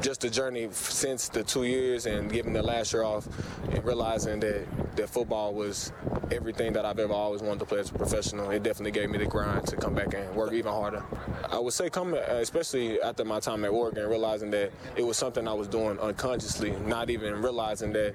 just 0.00 0.22
the 0.22 0.30
journey 0.30 0.68
since 0.72 1.28
the 1.28 1.42
two 1.42 1.64
years 1.64 2.06
and 2.06 2.32
giving 2.32 2.52
the 2.52 2.62
last 2.62 2.92
year 2.92 3.02
off 3.02 3.26
and 3.70 3.84
realizing 3.84 4.40
that, 4.40 4.66
that 4.96 5.08
football 5.08 5.54
was 5.54 5.92
everything 6.30 6.72
that 6.72 6.84
I've 6.84 6.98
ever 6.98 7.12
always 7.12 7.42
wanted 7.42 7.60
to 7.60 7.66
play 7.66 7.78
as 7.78 7.90
a 7.90 7.94
professional, 7.94 8.50
it 8.50 8.62
definitely 8.62 8.92
gave 8.92 9.10
me 9.10 9.18
the 9.18 9.26
grind 9.26 9.66
to 9.68 9.76
come 9.76 9.94
back 9.94 10.14
and 10.14 10.34
work 10.34 10.52
even 10.52 10.72
harder. 10.72 11.04
I 11.50 11.58
would 11.58 11.72
say 11.72 11.88
coming, 11.90 12.20
uh, 12.20 12.34
especially 12.34 13.00
after 13.00 13.24
my 13.24 13.40
time 13.40 13.64
at 13.64 13.70
Oregon, 13.70 14.08
realizing 14.08 14.50
that 14.50 14.72
it 14.96 15.02
was 15.02 15.16
something 15.16 15.46
I 15.46 15.52
was 15.52 15.68
doing 15.68 15.98
unconsciously, 15.98 16.72
not 16.86 17.10
even 17.10 17.40
realizing 17.42 17.92
that 17.92 18.14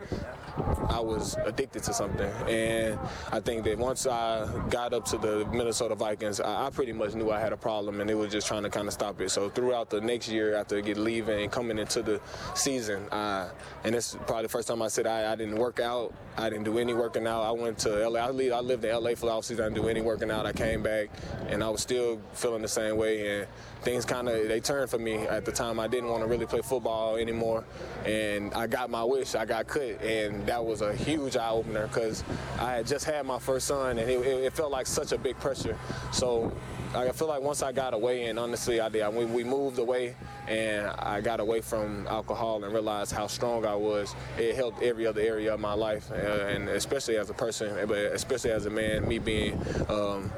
I 0.89 1.00
was 1.00 1.36
addicted 1.45 1.83
to 1.83 1.94
something. 1.94 2.31
And 2.48 3.00
I 3.31 3.39
think 3.39 3.63
that 3.63 3.77
once 3.77 4.06
I 4.06 4.48
got 4.69 4.94
up 4.94 5.06
to 5.06 5.18
the 5.18 5.45
Minnesota 5.51 5.95
Vikings, 5.95 6.39
I, 6.39 6.68
I 6.68 6.69
pretty 6.69 6.94
much 6.94 7.13
knew 7.15 7.31
I 7.31 7.39
had 7.39 7.53
a 7.53 7.57
problem 7.57 8.01
and 8.01 8.09
it 8.09 8.15
was 8.15 8.31
just 8.31 8.48
trying 8.48 8.63
to 8.63 8.69
kind 8.69 8.88
of 8.88 8.94
stop 8.94 9.19
it. 9.21 9.30
So 9.30 9.50
throughout 9.50 9.89
the 9.89 10.01
next 10.01 10.27
year 10.30 10.56
after 10.56 10.77
I 10.77 10.81
get 10.81 10.98
leaving 10.98 11.44
and 11.44 11.51
coming 11.51 11.77
into 11.80 12.01
the 12.01 12.21
season. 12.56 13.07
Uh, 13.09 13.50
and 13.83 13.95
it's 13.95 14.15
probably 14.27 14.44
the 14.44 14.50
first 14.50 14.68
time 14.68 14.81
I 14.81 14.88
said 14.88 15.07
I, 15.07 15.31
I, 15.31 15.36
didn't 15.36 15.56
work 15.56 15.80
out. 15.80 16.13
I 16.38 16.50
didn't 16.50 16.65
do 16.65 16.77
any 16.77 16.94
working 16.94 17.27
out. 17.27 17.44
I 17.44 17.51
went 17.51 17.77
to 17.80 18.07
LA. 18.07 18.19
I, 18.19 18.30
lived, 18.30 18.53
I 18.53 18.59
lived 18.59 18.86
in 18.86 18.92
LA 18.92 19.12
for 19.12 19.27
the 19.27 19.31
offseason. 19.31 19.62
I 19.62 19.69
didn't 19.69 19.75
do 19.75 19.88
any 19.88 20.01
working 20.01 20.31
out. 20.31 20.45
I 20.45 20.53
came 20.53 20.83
back 20.83 21.09
and 21.48 21.63
I 21.63 21.69
was 21.69 21.81
still 21.81 22.19
feeling 22.33 22.62
the 22.62 22.68
same 22.68 22.98
way. 22.98 23.39
And 23.39 23.48
things 23.81 24.06
kind 24.06 24.30
of 24.30 24.48
they 24.48 24.59
turned 24.59 24.89
for 24.89 25.00
me 25.00 25.15
at 25.15 25.45
the 25.45 25.51
time. 25.51 25.80
I 25.80 25.88
didn't 25.88 26.09
want 26.09 26.24
to 26.24 26.27
really 26.27 26.45
play 26.45 26.62
football 26.62 27.15
anymore, 27.15 27.63
and 28.06 28.53
I 28.53 28.68
got 28.68 28.89
my 28.89 29.03
wish. 29.03 29.36
I 29.36 29.45
got 29.45 29.68
cut, 29.68 30.01
and 30.01 30.41
that 30.46 30.64
was 30.64 30.82
a 30.82 30.94
huge 30.94 31.36
eye 31.36 31.50
opener 31.50 31.88
because 31.88 32.24
I 32.60 32.74
had 32.74 32.88
just 32.88 33.06
had 33.06 33.26
my 33.26 33.40
first 33.40 33.68
son, 33.68 33.98
and 33.98 34.10
it, 34.10 34.26
it, 34.26 34.54
felt 34.54 34.72
like 34.72 34.88
such 34.88 35.12
a 35.12 35.18
big 35.18 35.40
pressure. 35.40 35.78
So 36.12 36.52
I 36.94 37.12
feel 37.12 37.28
like 37.28 37.42
once 37.42 37.64
I 37.64 37.72
got 37.72 37.94
away, 37.94 38.26
and 38.26 38.38
honestly, 38.38 38.80
I 38.82 38.90
did. 38.90 39.08
We, 39.14 39.26
we 39.26 39.44
moved 39.44 39.80
away, 39.80 40.16
and 40.48 40.88
I 40.88 41.22
got 41.22 41.40
away 41.40 41.62
from 41.62 42.08
alcohol 42.08 42.64
and 42.64 42.74
realized 42.74 43.12
how 43.12 43.28
strong 43.28 43.66
I 43.66 43.76
was. 43.76 44.16
It 44.38 44.56
helped 44.56 44.82
every 44.82 45.08
other 45.08 45.22
area 45.22 45.54
of 45.54 45.60
my 45.60 45.74
life, 45.74 46.12
uh, 46.12 46.16
and 46.16 46.70
especially 46.70 47.18
as 47.18 47.30
a 47.30 47.34
person, 47.34 47.88
but 47.88 47.98
especially 47.98 48.52
as 48.52 48.66
a 48.66 48.70
man, 48.70 49.08
me 49.08 49.20
being. 49.20 49.60
Um, 49.90 50.32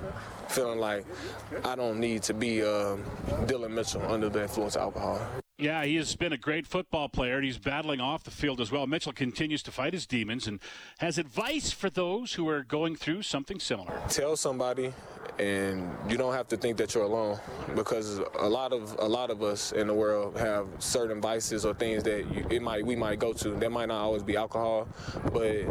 feeling 0.50 0.78
like 0.78 1.04
I 1.64 1.76
don't 1.76 2.00
need 2.00 2.22
to 2.24 2.34
be 2.34 2.62
uh, 2.62 2.98
Dillon 3.48 3.74
Mitchell 3.74 4.04
under 4.04 4.30
the 4.30 4.44
influence 4.44 4.76
of 4.76 4.84
alcohol. 4.84 5.43
Yeah, 5.60 5.86
he 5.86 5.98
has 5.98 6.16
been 6.16 6.34
a 6.34 6.38
great 6.38 6.66
football 6.66 7.08
player, 7.08 7.36
and 7.36 7.46
he's 7.46 7.60
battling 7.60 8.02
off 8.02 8.24
the 8.24 8.32
field 8.32 8.60
as 8.60 8.72
well. 8.72 8.88
Mitchell 8.88 9.14
continues 9.14 9.62
to 9.64 9.72
fight 9.72 9.94
his 9.94 10.08
demons 10.08 10.48
and 10.48 10.60
has 10.98 11.20
advice 11.20 11.72
for 11.72 11.92
those 11.92 12.34
who 12.34 12.50
are 12.50 12.64
going 12.64 12.96
through 12.96 13.22
something 13.22 13.60
similar. 13.60 14.02
Tell 14.10 14.36
somebody 14.36 14.92
and 15.40 15.90
you 16.10 16.18
don't 16.18 16.34
have 16.34 16.48
to 16.48 16.58
think 16.58 16.78
that 16.78 16.94
you're 16.94 17.04
alone 17.04 17.40
because 17.76 18.20
a 18.40 18.48
lot 18.50 18.72
of 18.74 18.96
a 19.00 19.08
lot 19.08 19.32
of 19.32 19.42
us 19.42 19.72
in 19.72 19.88
the 19.88 19.94
world 19.94 20.38
have 20.38 20.68
certain 20.80 21.20
vices 21.22 21.66
or 21.66 21.74
things 21.74 22.04
that 22.04 22.32
you, 22.32 22.46
it 22.50 22.62
might 22.62 22.86
we 22.86 22.96
might 22.96 23.20
go 23.20 23.34
to. 23.34 23.50
That 23.56 23.72
might 23.72 23.88
not 23.88 24.02
always 24.02 24.24
be 24.24 24.36
alcohol, 24.36 24.88
but 25.32 25.66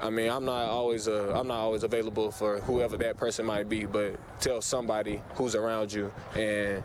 I 0.00 0.10
mean 0.10 0.30
I'm 0.30 0.44
not 0.44 0.68
always 0.68 1.08
uh, 1.08 1.32
I'm 1.34 1.48
not 1.48 1.58
always 1.58 1.82
available 1.82 2.30
for 2.30 2.60
whoever 2.60 2.96
that 2.98 3.16
person 3.16 3.46
might 3.46 3.68
be. 3.68 3.84
But 3.84 4.16
tell 4.40 4.60
somebody 4.60 5.22
who's 5.34 5.54
around 5.54 5.92
you 5.92 6.12
and 6.34 6.82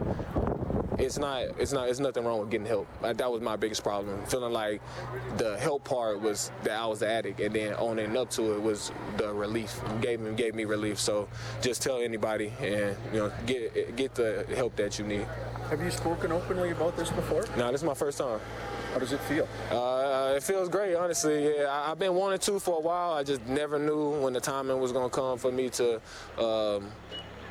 it's 1.00 1.18
not 1.18 1.42
it's 1.59 1.71
not 1.71 1.89
it's 1.89 2.00
nothing 2.00 2.24
wrong 2.24 2.39
with 2.39 2.50
getting 2.50 2.68
help. 2.68 2.88
Like, 3.01 3.18
that 3.18 3.31
was 3.31 3.42
my 3.42 3.56
biggest 3.56 3.83
problem. 3.83 4.24
Feeling 4.25 4.53
like 4.53 4.81
the 5.38 5.57
help 5.57 5.83
part 5.83 6.21
was 6.21 6.51
that 6.63 6.80
I 6.80 6.86
was 6.86 7.00
the 7.00 7.09
addict, 7.09 7.39
and 7.39 7.53
then 7.53 7.75
owning 7.77 8.15
up 8.18 8.30
to 8.31 8.53
it 8.53 8.62
was 8.62 8.92
the 9.18 9.33
relief. 9.33 9.80
Gave 10.01 10.19
me 10.19 10.33
gave 10.33 10.56
me 10.56 10.65
relief. 10.65 11.00
So 11.00 11.27
just 11.62 11.81
tell 11.81 12.00
anybody, 12.00 12.53
and 12.60 12.96
you 13.13 13.19
know 13.19 13.31
get 13.46 13.96
get 13.96 14.15
the 14.15 14.46
help 14.55 14.75
that 14.77 15.00
you 15.00 15.05
need. 15.05 15.27
Have 15.69 15.81
you 15.81 15.91
spoken 15.91 16.31
openly 16.31 16.72
about 16.72 16.96
this 16.96 17.10
before? 17.10 17.46
No, 17.58 17.72
this 17.72 17.81
is 17.81 17.86
my 17.86 17.96
first 17.96 18.19
time. 18.19 18.39
How 18.93 19.00
does 19.00 19.12
it 19.12 19.19
feel? 19.22 19.48
Uh, 19.72 20.36
it 20.38 20.43
feels 20.43 20.69
great, 20.69 20.96
honestly. 20.96 21.58
Yeah, 21.58 21.69
I, 21.69 21.89
have 21.89 22.00
been 22.00 22.13
wanting 22.13 22.39
to 22.39 22.60
for 22.60 22.77
a 22.77 22.81
while. 22.81 23.13
I 23.13 23.24
just 23.24 23.46
never 23.46 23.77
knew 23.77 24.12
when 24.22 24.31
the 24.31 24.39
timing 24.39 24.79
was 24.79 24.93
going 24.93 25.10
to 25.10 25.13
come 25.13 25.38
for 25.38 25.51
me 25.51 25.69
to 25.72 25.96
um, 26.38 26.91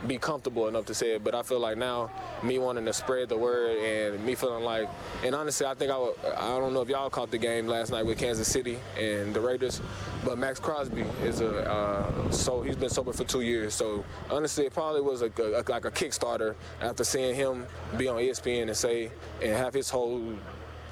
be 0.07 0.19
comfortable 0.19 0.69
enough 0.69 0.87
to 0.87 0.95
say 0.95 1.15
it. 1.15 1.25
But 1.25 1.35
I 1.35 1.43
feel 1.43 1.61
like 1.61 1.77
now, 1.77 2.11
me 2.43 2.59
wanting 2.59 2.85
to 2.85 2.93
spread 2.93 3.29
the 3.29 3.37
word 3.37 3.79
and 3.79 4.25
me 4.25 4.35
feeling 4.35 4.65
like, 4.65 4.89
and 5.25 5.35
honestly, 5.35 5.67
I 5.67 5.75
think 5.75 5.91
I, 5.91 5.97
I 6.37 6.59
don't 6.59 6.75
know 6.75 6.83
if 6.83 6.89
y'all 6.89 7.11
caught 7.11 7.31
the 7.31 7.39
game 7.39 7.67
last 7.67 7.91
night 7.91 8.05
with 8.05 8.19
Kansas 8.19 8.49
City 8.49 8.79
and 8.99 9.35
the 9.35 9.41
Raiders, 9.41 9.81
but 10.25 10.39
Maxx 10.39 10.61
Crosby 10.61 11.05
is 11.23 11.41
a 11.41 11.71
uh, 11.71 12.31
so 12.31 12.63
he's 12.63 12.77
been 12.77 12.91
sober 12.91 13.13
for 13.13 13.25
two 13.25 13.41
years. 13.41 13.75
So 13.75 14.05
honestly, 14.31 14.67
it 14.67 14.75
probably 14.75 15.01
was 15.01 15.23
a, 15.23 15.31
a, 15.39 15.63
like 15.69 15.85
a 15.85 15.91
Kickstarter 15.91 16.55
after 16.81 17.05
seeing 17.05 17.35
him 17.35 17.67
be 17.97 18.09
on 18.09 18.17
ESPN 18.17 18.63
and 18.65 18.77
say 18.77 19.11
and 19.43 19.53
have 19.53 19.75
his 19.75 19.91
whole. 19.91 20.35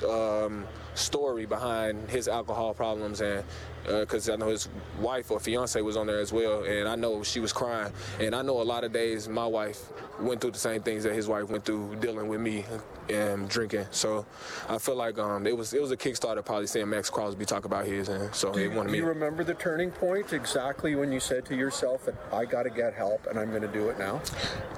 Um, 0.08 0.66
story 0.94 1.46
behind 1.46 2.10
his 2.10 2.28
alcohol 2.28 2.74
problems 2.74 3.20
and 3.20 3.44
because 3.84 4.28
uh, 4.28 4.34
I 4.34 4.36
know 4.36 4.48
his 4.48 4.68
wife 5.00 5.30
or 5.30 5.40
fiance 5.40 5.80
was 5.80 5.96
on 5.96 6.06
there 6.06 6.20
as 6.20 6.32
well, 6.32 6.64
and 6.64 6.88
I 6.88 6.94
know 6.94 7.22
she 7.22 7.40
was 7.40 7.52
crying. 7.52 7.92
And 8.20 8.34
I 8.34 8.42
know 8.42 8.60
a 8.60 8.62
lot 8.62 8.84
of 8.84 8.92
days 8.92 9.28
my 9.28 9.46
wife 9.46 9.92
went 10.20 10.40
through 10.40 10.52
the 10.52 10.58
same 10.58 10.82
things 10.82 11.04
that 11.04 11.14
his 11.14 11.28
wife 11.28 11.48
went 11.48 11.64
through 11.64 11.96
dealing 11.96 12.28
with 12.28 12.40
me 12.40 12.64
and 13.08 13.48
drinking. 13.48 13.86
So 13.90 14.24
I 14.68 14.78
feel 14.78 14.96
like 14.96 15.18
um, 15.18 15.46
it 15.46 15.56
was 15.56 15.74
it 15.74 15.80
was 15.80 15.90
a 15.90 15.96
Kickstarter 15.96 16.44
probably 16.44 16.66
seeing 16.66 16.88
Maxx 16.88 17.10
Crosby 17.10 17.44
talk 17.44 17.64
about 17.64 17.86
his, 17.86 18.08
and 18.08 18.34
so 18.34 18.52
do, 18.52 18.60
he 18.60 18.68
wanted 18.68 18.92
me. 18.92 18.98
Do 18.98 19.04
you 19.04 19.08
remember 19.08 19.44
the 19.44 19.54
turning 19.54 19.90
point 19.90 20.32
exactly 20.32 20.94
when 20.94 21.10
you 21.12 21.20
said 21.20 21.44
to 21.46 21.56
yourself, 21.56 22.04
that 22.06 22.14
"I 22.32 22.44
got 22.44 22.64
to 22.64 22.70
get 22.70 22.94
help, 22.94 23.26
and 23.26 23.38
I'm 23.38 23.50
going 23.50 23.62
to 23.62 23.68
do 23.68 23.88
it 23.88 23.98
now"? 23.98 24.20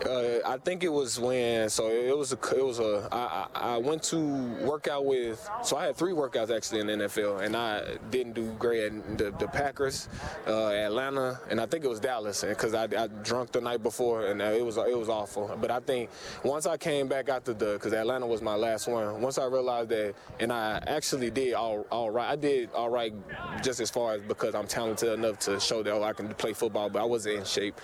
Uh, 0.07 0.39
I 0.47 0.59
think 0.59 0.85
it 0.85 0.93
was 0.93 1.19
when 1.19 1.69
so 1.69 1.89
it 1.89 2.17
was 2.17 2.33
a 2.33 2.39
it 2.57 2.65
was 2.65 2.79
a 2.79 3.09
I, 3.13 3.47
I 3.55 3.77
went 3.79 4.03
to 4.05 4.19
work 4.65 4.89
out 4.89 5.05
with 5.05 5.49
so 5.63 5.77
I 5.77 5.87
had 5.87 5.97
three 5.97 6.13
workouts 6.13 6.55
actually 6.55 6.81
in 6.81 6.87
the 6.87 7.05
NFL, 7.05 7.45
and 7.45 7.57
I 7.57 7.97
didn't 8.11 8.33
do 8.33 8.51
great 8.59 8.85
the, 9.17 9.35
the 9.39 9.49
Packers, 9.49 10.09
uh, 10.47 10.69
Atlanta, 10.69 11.41
and 11.51 11.61
I 11.61 11.67
think 11.67 11.85
it 11.85 11.89
was 11.89 12.01
Dallas, 12.01 12.43
because 12.43 12.75
I, 12.75 12.85
I 12.85 13.07
drunk 13.23 13.53
the 13.53 13.61
night 13.61 13.83
before 13.83 14.27
and 14.27 14.41
uh, 14.43 14.47
it 14.47 14.65
was 14.65 14.77
it 14.77 14.99
was 14.99 15.09
awful. 15.09 15.57
But 15.61 15.71
I 15.71 15.81
think 15.81 16.11
once 16.43 16.67
I 16.67 16.77
came 16.77 17.09
back 17.09 17.29
after 17.29 17.53
the, 17.53 17.75
because 17.75 17.93
Atlanta 17.93 18.27
was 18.27 18.43
my 18.43 18.55
last 18.55 18.89
one. 18.89 19.21
Once 19.21 19.39
I 19.39 19.47
realized 19.47 19.91
that, 19.91 20.15
and 20.41 20.53
I 20.53 20.83
actually 20.87 21.31
did 21.31 21.55
all 21.55 21.87
all 21.91 22.11
right. 22.11 22.31
I 22.31 22.37
did 22.37 22.71
all 22.75 22.91
right 22.91 23.13
just 23.63 23.81
as 23.81 23.91
far 23.91 24.15
as 24.15 24.23
because 24.23 24.55
I'm 24.55 24.67
talented 24.67 25.13
enough 25.13 25.39
to 25.41 25.61
show 25.61 25.83
that 25.83 25.93
oh, 25.93 26.03
I 26.03 26.13
can 26.13 26.29
play 26.35 26.53
football, 26.53 26.89
but 26.91 27.01
I 27.01 27.05
wasn't 27.05 27.39
in 27.39 27.45
shape. 27.45 27.81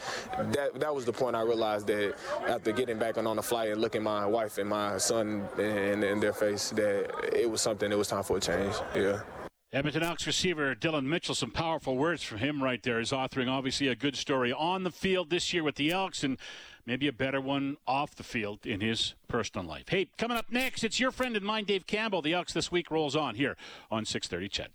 That 0.52 0.78
that 0.80 0.94
was 0.94 1.04
the 1.04 1.12
point 1.12 1.36
I 1.36 1.42
realized 1.42 1.86
that 1.88 2.14
after 2.46 2.72
getting 2.72 2.98
back 2.98 3.18
on, 3.18 3.26
on 3.26 3.36
the 3.36 3.42
flight 3.42 3.70
and 3.70 3.80
looking 3.80 4.02
my 4.02 4.26
wife 4.26 4.58
and 4.58 4.68
my 4.68 4.98
son 4.98 5.46
in, 5.58 6.02
in 6.02 6.20
their 6.20 6.32
face, 6.32 6.70
that 6.70 7.10
it 7.32 7.50
was 7.50 7.60
something. 7.60 7.90
It 7.90 7.98
was 7.98 8.08
time 8.08 8.22
for 8.22 8.36
a 8.36 8.40
change. 8.40 8.74
Yeah. 8.94 9.20
Edmonton 9.72 10.02
Elks 10.02 10.26
receiver 10.26 10.74
Dillon 10.74 11.08
Mitchell, 11.08 11.34
some 11.34 11.52
powerful 11.52 11.96
words 11.96 12.24
from 12.24 12.38
him 12.38 12.60
right 12.60 12.82
there. 12.82 12.98
Is 12.98 13.12
authoring 13.12 13.48
obviously 13.48 13.86
a 13.86 13.94
good 13.94 14.16
story 14.16 14.52
on 14.52 14.82
the 14.82 14.90
field 14.90 15.30
this 15.30 15.52
year 15.52 15.62
with 15.62 15.76
the 15.76 15.92
Elks 15.92 16.24
and 16.24 16.38
maybe 16.84 17.06
a 17.06 17.12
better 17.12 17.40
one 17.40 17.76
off 17.86 18.16
the 18.16 18.24
field 18.24 18.66
in 18.66 18.80
his 18.80 19.14
personal 19.28 19.64
life. 19.64 19.88
Hey, 19.88 20.08
coming 20.18 20.36
up 20.36 20.46
next, 20.50 20.82
it's 20.82 20.98
your 20.98 21.12
friend 21.12 21.36
and 21.36 21.46
mine, 21.46 21.64
Dave 21.66 21.86
Campbell. 21.86 22.20
The 22.20 22.32
Elks 22.32 22.52
this 22.52 22.72
week 22.72 22.90
rolls 22.90 23.14
on 23.14 23.36
here 23.36 23.56
on 23.92 24.04
630 24.04 24.48
CHED. 24.48 24.70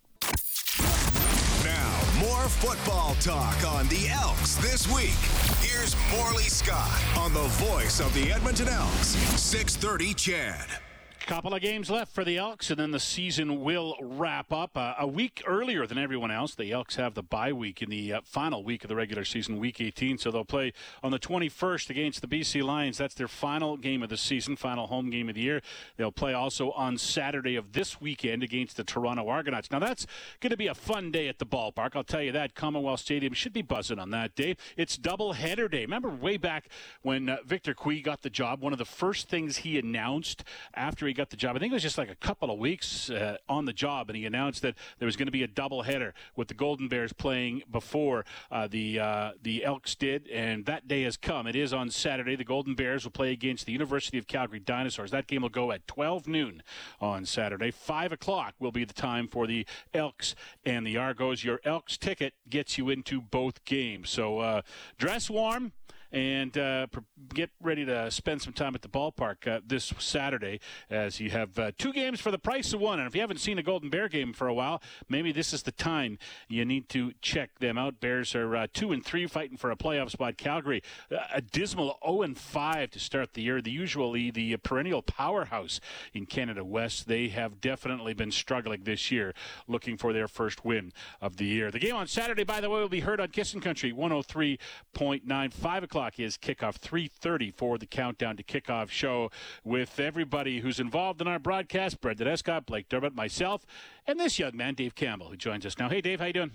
Now, 1.66 2.25
more 2.25 2.48
football 2.48 3.16
talk 3.16 3.66
on 3.66 3.90
the 3.90 4.08
Elks 4.08 4.56
this 4.56 4.88
week. 4.88 5.18
Here's 5.60 5.94
Morley 6.10 6.44
Scott 6.44 7.02
on 7.18 7.34
the 7.34 7.50
voice 7.66 8.00
of 8.00 8.14
the 8.14 8.32
Edmonton 8.32 8.70
Elks, 8.70 9.08
630 9.08 10.14
CHED. 10.14 10.80
Couple 11.25 11.55
of 11.55 11.62
games 11.62 11.89
left 11.89 12.13
for 12.13 12.24
the 12.24 12.38
Elks, 12.38 12.70
and 12.70 12.79
then 12.79 12.91
the 12.91 13.00
season 13.00 13.63
will 13.63 13.96
wrap 14.00 14.53
up. 14.53 14.77
Uh, 14.77 14.94
a 15.00 15.08
week 15.08 15.41
earlier 15.48 15.88
than 15.88 15.98
everyone 15.98 16.29
else, 16.29 16.53
the 16.53 16.72
Elks 16.72 16.98
have 16.98 17.15
the 17.15 17.24
bye 17.24 17.51
week 17.51 17.82
in 17.82 17.89
the 17.89 18.13
uh, 18.13 18.22
final 18.24 18.63
week 18.63 18.84
of 18.84 18.89
the 18.89 18.96
regular 18.96 19.25
season, 19.25 19.58
week 19.58 19.82
18. 19.82 20.20
So 20.20 20.29
they'll 20.29 20.46
play 20.46 20.72
on 21.01 21.12
the 21.12 21.17
21st 21.17 21.89
against 21.89 22.22
the 22.22 22.27
BC 22.27 22.62
Lions. 22.62 23.00
That's 23.00 23.15
their 23.15 23.27
final 23.27 23.75
game 23.75 24.03
of 24.03 24.10
the 24.10 24.17
season, 24.17 24.55
final 24.55 24.86
home 24.86 25.10
game 25.10 25.27
of 25.27 25.34
the 25.34 25.41
year. 25.41 25.63
They'll 25.98 26.12
play 26.12 26.36
also 26.36 26.70
on 26.74 27.00
Saturday 27.00 27.55
of 27.55 27.74
this 27.74 28.00
weekend 28.00 28.44
against 28.44 28.77
the 28.77 28.84
Toronto 28.84 29.27
Argonauts. 29.27 29.72
Now, 29.72 29.79
that's 29.79 30.05
going 30.41 30.51
to 30.51 30.58
be 30.58 30.67
a 30.67 30.75
fun 30.75 31.10
day 31.10 31.27
at 31.27 31.39
the 31.39 31.46
ballpark. 31.48 31.96
I'll 31.96 32.03
tell 32.03 32.22
you 32.22 32.34
that. 32.34 32.53
Commonwealth 32.53 33.00
Stadium 33.00 33.34
should 33.34 33.53
be 33.53 33.63
buzzing 33.63 33.98
on 33.98 34.12
that 34.12 34.36
day. 34.36 34.58
It's 34.77 34.96
double 34.96 35.34
header 35.34 35.67
day. 35.67 35.82
Remember 35.82 36.10
way 36.10 36.38
back 36.38 36.70
when 37.01 37.29
uh, 37.29 37.38
Victor 37.44 37.74
Cui 37.74 38.01
got 38.01 38.22
the 38.22 38.29
job, 38.29 38.62
one 38.62 38.74
of 38.74 38.79
the 38.79 38.86
first 38.86 39.27
things 39.27 39.58
he 39.58 39.79
announced 39.79 40.44
after 40.75 41.08
he 41.08 41.14
got 41.15 41.29
the 41.29 41.38
job. 41.38 41.55
I 41.55 41.60
think 41.60 41.72
it 41.72 41.75
was 41.75 41.84
just 41.84 41.98
like 41.98 42.10
a 42.10 42.15
couple 42.15 42.51
of 42.51 42.60
weeks 42.60 43.10
uh, 43.10 43.38
on 43.50 43.65
the 43.65 43.74
job, 43.74 44.10
and 44.10 44.17
he 44.17 44.25
announced 44.25 44.62
that 44.62 44.75
there 45.00 45.05
was 45.05 45.15
going 45.15 45.27
to 45.27 45.31
be 45.31 45.43
a 45.43 45.48
doubleheader 45.48 46.13
with 46.36 46.48
the 46.48 46.53
Golden 46.53 46.88
Bears 46.88 47.13
playing 47.13 47.63
before 47.72 48.25
uh, 48.51 48.67
the 48.67 49.00
uh, 49.00 49.31
the 49.41 49.63
Elks 49.63 49.95
did, 49.95 50.27
and 50.27 50.65
that 50.65 50.88
day 50.88 51.03
has 51.03 51.17
come. 51.17 51.48
It 51.48 51.55
is 51.55 51.74
on 51.74 51.89
Saturday. 51.89 52.36
The 52.36 52.43
Golden 52.43 52.75
Bears 52.75 53.03
will 53.03 53.12
play 53.12 53.31
against 53.31 53.65
the 53.65 53.72
University 53.72 54.17
of 54.17 54.27
Calgary 54.27 54.60
Dinosaurs. 54.60 55.12
That 55.12 55.27
game 55.27 55.41
will 55.41 55.50
go 55.50 55.72
at 55.72 55.88
12 55.88 56.27
noon 56.27 56.62
on 57.01 57.25
Saturday. 57.25 57.72
Five 57.72 58.12
o'clock 58.12 58.53
will 58.60 58.72
be 58.72 58.84
the 58.84 58.93
time 58.93 59.27
for 59.27 59.48
the 59.48 59.65
Elks 59.93 60.36
and 60.65 60.86
the 60.86 60.98
Argos. 60.98 61.43
Your 61.43 61.60
Elks 61.63 61.98
ticket 61.98 62.34
gets 62.50 62.77
you 62.77 62.89
into 62.89 63.22
both 63.22 63.63
games, 63.65 64.10
so 64.10 64.39
uh, 64.39 64.62
dress 64.98 65.29
warm 65.29 65.72
and 66.15 66.57
uh, 66.57 66.88
get 67.34 67.50
ready 67.62 67.84
to 67.84 68.10
spend 68.10 68.41
some 68.41 68.53
time 68.53 68.74
at 68.74 68.81
the 68.81 68.88
ballpark 68.88 69.45
uh, 69.48 69.60
this 69.67 69.93
Saturday 70.00 70.62
as 70.89 71.19
you 71.19 71.29
have 71.29 71.60
uh, 71.60 71.72
two 71.77 71.91
games 71.91 72.22
for 72.22 72.31
the 72.31 72.39
price 72.39 72.72
of 72.72 72.79
one. 72.79 73.00
And 73.00 73.07
if 73.07 73.13
you 73.13 73.19
haven't 73.19 73.41
seen 73.41 73.60
a 73.60 73.63
Golden 73.63 73.89
Bear 73.89 74.07
game 74.07 74.31
for 74.31 74.48
a 74.48 74.53
while, 74.53 74.81
maybe 75.10 75.34
this 75.34 75.51
is 75.51 75.63
the 75.63 75.74
time 75.74 76.17
you 76.48 76.63
need 76.63 76.88
to 76.89 77.12
check 77.22 77.60
them 77.60 77.77
out. 77.77 78.00
Bears 78.00 78.34
are 78.34 78.55
uh, 78.55 78.67
two 78.74 78.93
and 78.93 79.05
three, 79.05 79.27
fighting 79.27 79.57
for 79.57 79.72
a 79.72 79.75
playoff 79.75 80.10
spot. 80.10 80.38
Calgary, 80.38 80.81
uh, 81.12 81.17
a 81.34 81.41
dismal 81.41 82.00
0 82.05 82.22
and 82.22 82.38
five 82.38 82.91
to 82.91 83.00
start 83.00 83.34
the 83.34 83.41
year. 83.41 83.62
The 83.62 83.72
usually 83.72 84.31
the 84.31 84.55
perennial 84.55 85.01
powerhouse 85.01 85.81
in 86.13 86.27
Canada 86.27 86.63
West. 86.63 87.10
They 87.10 87.27
have 87.27 87.60
definitely 87.60 88.13
been 88.13 88.31
struggling 88.31 88.86
this 88.86 89.12
year, 89.12 89.34
looking 89.67 89.98
for 89.98 90.13
their 90.13 90.29
first 90.29 90.63
win 90.63 90.93
of 91.19 91.36
the 91.36 91.45
year. 91.45 91.72
The 91.72 91.79
game 91.79 91.95
on 91.95 92.07
Saturday, 92.07 92.45
by 92.45 92.62
the 92.62 92.69
way, 92.69 92.79
will 92.79 92.88
be 92.88 93.01
heard 93.01 93.19
on 93.19 93.27
Kissin' 93.27 93.60
Country 93.60 93.91
103.9, 93.91 95.53
5 95.53 95.84
o'clock 95.84 96.05
o'clock 96.06 96.20
is 96.20 96.38
kickoff. 96.38 96.78
3.30 96.80 97.54
for 97.54 97.78
the 97.78 97.86
countdown 97.86 98.38
to 98.38 98.44
kickoff 98.44 98.90
show 98.90 99.32
with 99.64 100.00
everybody 100.00 100.60
who's 100.60 100.80
involved 100.80 101.22
in 101.22 101.28
our 101.28 101.40
broadcast. 101.40 102.00
Brendan 102.02 102.28
Escott, 102.28 102.66
Blake 102.66 102.90
Dermott, 102.90 103.16
myself, 103.16 103.66
and 104.06 104.20
this 104.20 104.38
young 104.38 104.56
man, 104.56 104.76
Dave 104.76 104.96
Campbell, 104.96 105.30
who 105.30 105.38
joins 105.38 105.66
us 105.66 105.78
now. 105.80 105.90
Hey, 105.90 106.02
Dave, 106.02 106.20
how 106.20 106.28
you 106.28 106.34
doing? 106.34 106.52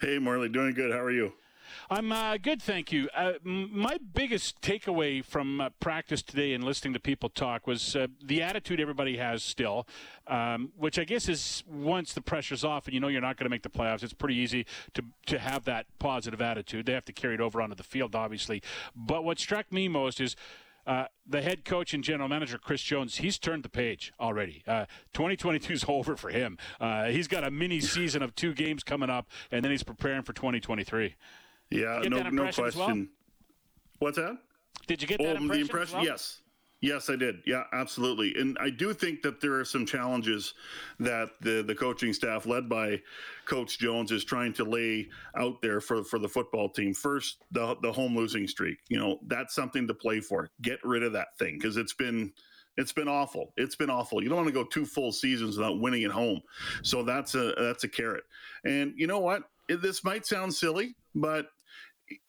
Hey, 0.00 0.18
Morley, 0.18 0.48
doing 0.48 0.74
good. 0.74 0.90
How 0.90 0.98
are 0.98 1.12
you? 1.12 1.32
I'm 1.90 2.12
uh, 2.12 2.36
good, 2.36 2.62
thank 2.62 2.92
you. 2.92 3.08
Uh, 3.14 3.32
my 3.44 3.98
biggest 4.14 4.60
takeaway 4.60 5.24
from 5.24 5.60
uh, 5.60 5.70
practice 5.80 6.22
today 6.22 6.52
and 6.54 6.64
listening 6.64 6.94
to 6.94 7.00
people 7.00 7.28
talk 7.28 7.66
was 7.66 7.96
uh, 7.96 8.06
the 8.22 8.42
attitude 8.42 8.80
everybody 8.80 9.16
has 9.16 9.42
still, 9.42 9.86
um, 10.26 10.72
which 10.76 10.98
I 10.98 11.04
guess 11.04 11.28
is 11.28 11.64
once 11.70 12.12
the 12.12 12.20
pressure's 12.20 12.64
off 12.64 12.86
and 12.86 12.94
you 12.94 13.00
know 13.00 13.08
you're 13.08 13.20
not 13.20 13.36
going 13.36 13.46
to 13.46 13.50
make 13.50 13.62
the 13.62 13.70
playoffs, 13.70 14.02
it's 14.02 14.12
pretty 14.12 14.36
easy 14.36 14.66
to 14.94 15.04
to 15.26 15.38
have 15.38 15.64
that 15.64 15.86
positive 15.98 16.40
attitude. 16.40 16.86
They 16.86 16.92
have 16.92 17.04
to 17.06 17.12
carry 17.12 17.34
it 17.34 17.40
over 17.40 17.60
onto 17.60 17.74
the 17.74 17.82
field, 17.82 18.14
obviously. 18.14 18.62
But 18.94 19.24
what 19.24 19.38
struck 19.38 19.72
me 19.72 19.88
most 19.88 20.20
is. 20.20 20.36
Uh, 20.84 21.04
the 21.24 21.42
head 21.42 21.64
coach 21.64 21.94
and 21.94 22.02
general 22.02 22.28
manager 22.28 22.58
Chris 22.58 22.82
Jones, 22.82 23.18
he's 23.18 23.38
turned 23.38 23.62
the 23.62 23.68
page 23.68 24.12
already. 24.18 24.64
Uh, 24.66 24.86
2022 25.12 25.74
is 25.74 25.84
over 25.88 26.16
for 26.16 26.30
him. 26.30 26.58
Uh, 26.80 27.04
he's 27.04 27.28
got 27.28 27.44
a 27.44 27.52
mini 27.52 27.78
season 27.78 28.20
of 28.20 28.34
two 28.34 28.52
games 28.52 28.82
coming 28.82 29.08
up, 29.08 29.28
and 29.52 29.64
then 29.64 29.70
he's 29.70 29.84
preparing 29.84 30.22
for 30.22 30.32
2023. 30.32 31.14
Yeah, 31.72 32.02
no, 32.06 32.28
no 32.30 32.52
question. 32.52 32.80
Well? 32.80 33.06
What's 33.98 34.16
that? 34.16 34.36
Did 34.86 35.02
you 35.02 35.08
get 35.08 35.18
that 35.18 35.26
oh, 35.26 35.30
impression? 35.30 35.48
The 35.48 35.60
impression? 35.60 35.96
Well? 35.98 36.06
Yes. 36.06 36.42
Yes, 36.82 37.08
I 37.08 37.14
did. 37.14 37.42
Yeah, 37.46 37.62
absolutely. 37.72 38.34
And 38.36 38.58
I 38.60 38.68
do 38.68 38.92
think 38.92 39.22
that 39.22 39.40
there 39.40 39.54
are 39.54 39.64
some 39.64 39.86
challenges 39.86 40.54
that 40.98 41.30
the, 41.40 41.62
the 41.62 41.76
coaching 41.76 42.12
staff, 42.12 42.44
led 42.44 42.68
by 42.68 43.00
Coach 43.46 43.78
Jones, 43.78 44.10
is 44.10 44.24
trying 44.24 44.52
to 44.54 44.64
lay 44.64 45.08
out 45.36 45.62
there 45.62 45.80
for, 45.80 46.02
for 46.02 46.18
the 46.18 46.28
football 46.28 46.68
team. 46.68 46.92
First, 46.92 47.44
the, 47.52 47.76
the 47.82 47.92
home 47.92 48.16
losing 48.16 48.48
streak. 48.48 48.78
You 48.88 48.98
know, 48.98 49.20
that's 49.28 49.54
something 49.54 49.86
to 49.86 49.94
play 49.94 50.18
for. 50.18 50.50
Get 50.60 50.80
rid 50.82 51.04
of 51.04 51.12
that 51.12 51.38
thing 51.38 51.56
because 51.56 51.76
it's 51.76 51.94
been 51.94 52.32
it's 52.76 52.92
been 52.92 53.08
awful. 53.08 53.52
It's 53.56 53.76
been 53.76 53.90
awful. 53.90 54.22
You 54.22 54.28
don't 54.28 54.38
want 54.38 54.48
to 54.48 54.54
go 54.54 54.64
two 54.64 54.86
full 54.86 55.12
seasons 55.12 55.58
without 55.58 55.78
winning 55.78 56.04
at 56.04 56.10
home. 56.10 56.40
So 56.82 57.04
that's 57.04 57.34
a 57.34 57.54
that's 57.56 57.84
a 57.84 57.88
carrot. 57.88 58.24
And 58.64 58.92
you 58.96 59.06
know 59.06 59.20
what? 59.20 59.44
This 59.68 60.02
might 60.02 60.26
sound 60.26 60.52
silly, 60.52 60.96
but 61.14 61.46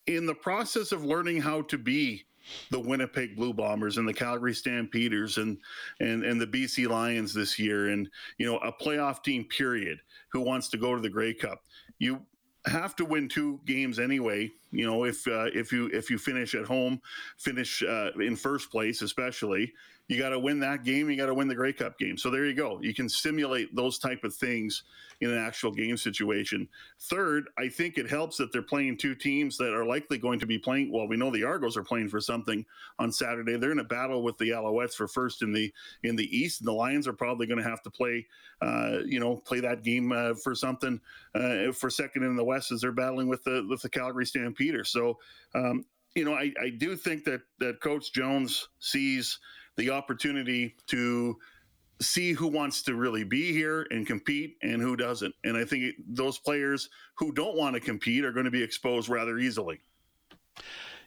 in 0.07 0.25
the 0.25 0.35
process 0.35 0.91
of 0.91 1.03
learning 1.03 1.41
how 1.41 1.61
to 1.63 1.77
be 1.77 2.25
the 2.71 2.79
Winnipeg 2.79 3.35
Blue 3.35 3.53
Bombers 3.53 3.97
and 3.97 4.07
the 4.07 4.13
Calgary 4.13 4.53
Stampeders 4.53 5.37
and 5.37 5.57
and 5.99 6.23
and 6.23 6.39
the 6.39 6.47
BC 6.47 6.89
Lions 6.89 7.33
this 7.33 7.57
year 7.57 7.89
and 7.89 8.09
you 8.37 8.45
know 8.45 8.57
a 8.57 8.71
playoff 8.71 9.23
team 9.23 9.45
period 9.45 9.99
who 10.29 10.41
wants 10.41 10.69
to 10.69 10.77
go 10.77 10.95
to 10.95 11.01
the 11.01 11.09
Grey 11.09 11.33
Cup. 11.33 11.63
You 11.99 12.21
have 12.65 12.95
to 12.97 13.05
win 13.05 13.27
two 13.29 13.59
games 13.65 13.99
anyway. 13.99 14.51
You 14.73 14.85
know 14.85 15.05
if 15.05 15.27
uh, 15.27 15.45
if 15.53 15.71
you 15.71 15.89
if 15.93 16.09
you 16.09 16.17
finish 16.17 16.55
at 16.55 16.65
home, 16.65 17.01
finish 17.37 17.83
uh, 17.83 18.11
in 18.19 18.35
first 18.35 18.71
place, 18.71 19.01
especially 19.01 19.73
you 20.09 20.19
got 20.19 20.29
to 20.29 20.39
win 20.39 20.59
that 20.59 20.83
game. 20.83 21.09
You 21.09 21.15
got 21.15 21.27
to 21.27 21.33
win 21.33 21.47
the 21.47 21.55
Grey 21.55 21.71
Cup 21.71 21.97
game. 21.97 22.17
So 22.17 22.29
there 22.29 22.45
you 22.45 22.53
go. 22.53 22.79
You 22.81 22.93
can 22.93 23.07
simulate 23.07 23.73
those 23.73 23.97
type 23.97 24.25
of 24.25 24.35
things 24.35 24.83
in 25.21 25.31
an 25.31 25.37
actual 25.37 25.71
game 25.71 25.95
situation. 25.95 26.67
Third, 26.99 27.47
I 27.57 27.69
think 27.69 27.97
it 27.97 28.09
helps 28.09 28.35
that 28.37 28.51
they're 28.51 28.61
playing 28.61 28.97
two 28.97 29.15
teams 29.15 29.57
that 29.57 29.73
are 29.73 29.85
likely 29.85 30.17
going 30.17 30.39
to 30.39 30.45
be 30.45 30.59
playing. 30.59 30.91
Well, 30.91 31.07
we 31.07 31.15
know 31.15 31.31
the 31.31 31.45
Argos 31.45 31.77
are 31.77 31.83
playing 31.83 32.09
for 32.09 32.19
something 32.19 32.65
on 32.99 33.13
Saturday. 33.13 33.55
They're 33.55 33.71
in 33.71 33.79
a 33.79 33.83
battle 33.85 34.23
with 34.23 34.37
the 34.37 34.49
Alouettes 34.49 34.95
for 34.95 35.07
first 35.07 35.41
in 35.41 35.53
the 35.53 35.71
in 36.03 36.17
the 36.17 36.37
East. 36.37 36.59
And 36.59 36.67
the 36.67 36.73
Lions 36.73 37.07
are 37.07 37.13
probably 37.13 37.47
going 37.47 37.63
to 37.63 37.69
have 37.69 37.81
to 37.83 37.89
play, 37.89 38.27
uh, 38.61 38.99
you 39.05 39.21
know, 39.21 39.37
play 39.37 39.61
that 39.61 39.83
game 39.83 40.11
uh, 40.11 40.33
for 40.33 40.53
something 40.53 40.99
uh, 41.33 41.71
for 41.71 41.89
second 41.89 42.23
in 42.23 42.35
the 42.35 42.43
West 42.43 42.73
as 42.73 42.81
they're 42.81 42.91
battling 42.91 43.29
with 43.29 43.43
the 43.45 43.65
with 43.69 43.81
the 43.81 43.89
Calgary 43.89 44.25
Stampeders. 44.63 44.89
So. 44.91 45.17
Um, 45.55 45.85
you 46.15 46.25
know, 46.25 46.33
I, 46.35 46.53
I 46.61 46.69
do 46.69 46.95
think 46.95 47.23
that 47.23 47.41
that 47.59 47.81
Coach 47.81 48.13
Jones 48.13 48.67
sees 48.79 49.39
the 49.77 49.89
opportunity 49.89 50.75
to 50.87 51.35
see 52.01 52.33
who 52.33 52.47
wants 52.47 52.83
to 52.83 52.93
really 52.93 53.23
be 53.23 53.51
here 53.51 53.87
and 53.89 54.05
compete 54.05 54.57
and 54.61 54.79
who 54.79 54.95
doesn't. 54.95 55.33
And 55.43 55.57
I 55.57 55.65
think 55.65 55.95
those 56.07 56.37
players 56.37 56.89
who 57.17 57.31
don't 57.31 57.57
want 57.57 57.73
to 57.73 57.79
compete 57.79 58.25
are 58.25 58.31
going 58.31 58.45
to 58.45 58.51
be 58.51 58.61
exposed 58.61 59.09
rather 59.09 59.39
easily. 59.39 59.79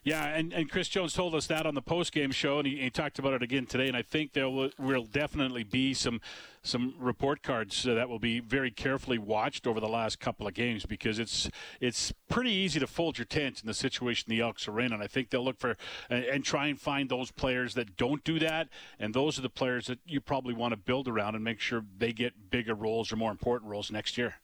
Yeah, 0.07 0.23
and, 0.23 0.53
and 0.53 0.71
Chris 0.71 0.87
Jones 0.87 1.11
told 1.11 1.35
us 1.35 1.47
that 1.47 1.65
on 1.65 1.75
the 1.75 1.81
post 1.81 2.13
game 2.13 2.31
show, 2.31 2.59
and 2.59 2.65
he, 2.65 2.77
he, 2.77 2.89
talked 2.89 3.19
about 3.19 3.33
it 3.33 3.43
again 3.43 3.65
today. 3.65 3.89
And 3.89 3.97
I 3.97 4.03
think 4.03 4.31
there 4.31 4.49
will, 4.49 4.69
will 4.79 5.03
definitely 5.03 5.65
be 5.65 5.93
some 5.93 6.21
some 6.63 6.93
report 6.97 7.43
cards 7.43 7.83
that 7.83 8.07
will 8.07 8.17
be 8.17 8.39
very 8.39 8.71
carefully 8.71 9.17
watched 9.17 9.67
over 9.67 9.81
the 9.81 9.87
last 9.89 10.21
couple 10.21 10.47
of 10.47 10.53
games 10.53 10.85
because 10.85 11.19
it's 11.19 11.49
it's 11.81 12.13
pretty 12.29 12.51
easy 12.51 12.79
to 12.79 12.87
fold 12.87 13.17
your 13.17 13.25
tent 13.25 13.59
in 13.59 13.67
the 13.67 13.73
situation 13.73 14.29
the 14.29 14.39
Elks 14.39 14.65
are 14.69 14.79
in, 14.79 14.93
and 14.93 15.03
I 15.03 15.07
think 15.07 15.29
they'll 15.29 15.43
look 15.43 15.59
for 15.59 15.75
and, 16.09 16.23
and 16.23 16.45
try 16.45 16.67
and 16.67 16.79
find 16.79 17.09
those 17.09 17.29
players 17.29 17.73
that 17.73 17.97
don't 17.97 18.23
do 18.23 18.39
that, 18.39 18.69
and 19.01 19.13
those 19.13 19.37
are 19.37 19.41
the 19.41 19.49
players 19.49 19.87
that 19.87 19.99
you 20.05 20.21
probably 20.21 20.53
want 20.53 20.71
to 20.71 20.77
build 20.77 21.09
around 21.09 21.35
and 21.35 21.43
make 21.43 21.59
sure 21.59 21.83
they 21.97 22.13
get 22.13 22.49
bigger 22.49 22.75
roles 22.75 23.11
or 23.11 23.17
more 23.17 23.31
important 23.31 23.69
roles 23.69 23.91
next 23.91 24.17
year. 24.17 24.35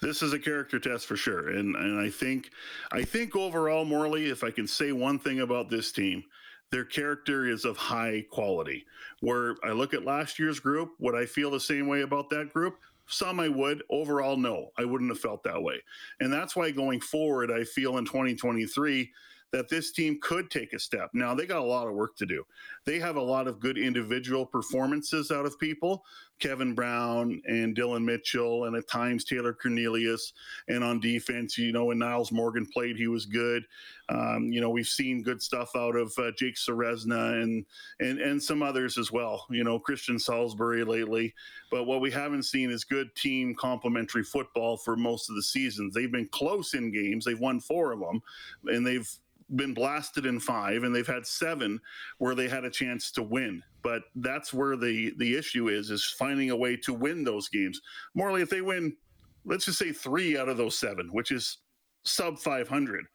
This 0.00 0.22
is 0.22 0.32
a 0.32 0.38
character 0.38 0.78
test 0.78 1.06
for 1.06 1.16
sure, 1.16 1.50
and 1.50 1.76
and 1.76 2.00
I 2.00 2.10
think 2.10 2.50
I 2.92 3.02
think 3.02 3.36
overall, 3.36 3.84
Morley, 3.84 4.30
if 4.30 4.44
I 4.44 4.50
can 4.50 4.66
say 4.66 4.92
one 4.92 5.18
thing 5.18 5.40
about 5.40 5.68
this 5.68 5.92
team, 5.92 6.24
their 6.70 6.84
character 6.84 7.46
is 7.46 7.64
of 7.64 7.76
high 7.76 8.24
quality. 8.30 8.84
Where 9.20 9.56
I 9.64 9.70
look 9.70 9.94
at 9.94 10.04
last 10.04 10.38
year's 10.38 10.60
group, 10.60 10.92
would 10.98 11.14
I 11.14 11.26
feel 11.26 11.50
the 11.50 11.60
same 11.60 11.86
way 11.86 12.02
about 12.02 12.30
that 12.30 12.52
group? 12.52 12.78
Some 13.06 13.40
I 13.40 13.48
would. 13.48 13.82
Overall, 13.90 14.36
no, 14.36 14.70
I 14.78 14.84
wouldn't 14.84 15.10
have 15.10 15.20
felt 15.20 15.42
that 15.44 15.62
way. 15.62 15.82
And 16.20 16.32
that's 16.32 16.54
why 16.54 16.70
going 16.70 17.00
forward, 17.00 17.50
I 17.50 17.64
feel 17.64 17.96
in 17.96 18.04
2023 18.04 19.10
that 19.52 19.68
this 19.68 19.92
team 19.92 20.18
could 20.20 20.50
take 20.50 20.72
a 20.72 20.78
step. 20.78 21.10
Now, 21.14 21.34
they 21.34 21.46
got 21.46 21.62
a 21.62 21.64
lot 21.64 21.88
of 21.88 21.94
work 21.94 22.16
to 22.16 22.26
do. 22.26 22.44
They 22.84 22.98
have 22.98 23.16
a 23.16 23.22
lot 23.22 23.48
of 23.48 23.60
good 23.60 23.78
individual 23.78 24.44
performances 24.44 25.30
out 25.30 25.46
of 25.46 25.58
people 25.58 26.04
Kevin 26.38 26.74
Brown 26.74 27.42
and 27.46 27.74
Dillon 27.74 28.04
Mitchell, 28.04 28.64
and 28.64 28.76
at 28.76 28.88
times 28.88 29.24
Taylor 29.24 29.52
Cornelius. 29.52 30.32
And 30.68 30.84
on 30.84 31.00
defense, 31.00 31.58
you 31.58 31.72
know, 31.72 31.86
when 31.86 31.98
Nyles 31.98 32.32
Morgan 32.32 32.66
played, 32.66 32.96
he 32.96 33.08
was 33.08 33.26
good. 33.26 33.64
Um, 34.08 34.50
you 34.52 34.60
know, 34.60 34.70
we've 34.70 34.86
seen 34.86 35.22
good 35.22 35.42
stuff 35.42 35.70
out 35.76 35.96
of 35.96 36.12
uh, 36.18 36.30
Jake 36.38 36.54
Ceresna 36.54 37.42
and, 37.42 37.66
and, 38.00 38.20
and 38.20 38.42
some 38.42 38.62
others 38.62 38.96
as 38.96 39.12
well, 39.12 39.46
you 39.50 39.64
know, 39.64 39.78
Christian 39.78 40.18
Salisbury 40.18 40.84
lately. 40.84 41.34
But 41.70 41.84
what 41.84 42.00
we 42.00 42.10
haven't 42.10 42.44
seen 42.44 42.70
is 42.70 42.84
good 42.84 43.14
team 43.16 43.54
complementary 43.54 44.24
football 44.24 44.76
for 44.76 44.96
most 44.96 45.28
of 45.28 45.36
the 45.36 45.42
seasons. 45.42 45.94
They've 45.94 46.10
been 46.10 46.28
close 46.28 46.74
in 46.74 46.90
games, 46.90 47.24
they've 47.24 47.38
won 47.38 47.60
four 47.60 47.92
of 47.92 48.00
them, 48.00 48.22
and 48.66 48.86
they've 48.86 49.08
been 49.56 49.74
blasted 49.74 50.26
in 50.26 50.40
five, 50.40 50.82
and 50.82 50.94
they've 50.94 51.06
had 51.06 51.26
seven 51.26 51.80
where 52.18 52.34
they 52.34 52.48
had 52.48 52.64
a 52.64 52.70
chance 52.70 53.10
to 53.12 53.22
win. 53.22 53.62
But 53.82 54.02
that's 54.16 54.52
where 54.52 54.76
the 54.76 55.14
the 55.18 55.36
issue 55.36 55.68
is: 55.68 55.90
is 55.90 56.04
finding 56.04 56.50
a 56.50 56.56
way 56.56 56.76
to 56.76 56.92
win 56.92 57.24
those 57.24 57.48
games. 57.48 57.80
Morley, 58.14 58.42
if 58.42 58.50
they 58.50 58.60
win, 58.60 58.96
let's 59.44 59.64
just 59.64 59.78
say 59.78 59.92
three 59.92 60.36
out 60.36 60.48
of 60.48 60.56
those 60.56 60.78
seven, 60.78 61.08
which 61.12 61.30
is 61.30 61.58
sub 62.04 62.38
500, 62.38 63.06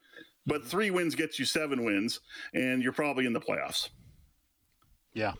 but 0.46 0.60
mm-hmm. 0.60 0.68
three 0.68 0.90
wins 0.90 1.14
gets 1.14 1.38
you 1.38 1.44
seven 1.44 1.84
wins, 1.84 2.20
and 2.54 2.82
you're 2.82 2.92
probably 2.92 3.26
in 3.26 3.32
the 3.32 3.40
playoffs. 3.40 3.90
Yeah 5.12 5.34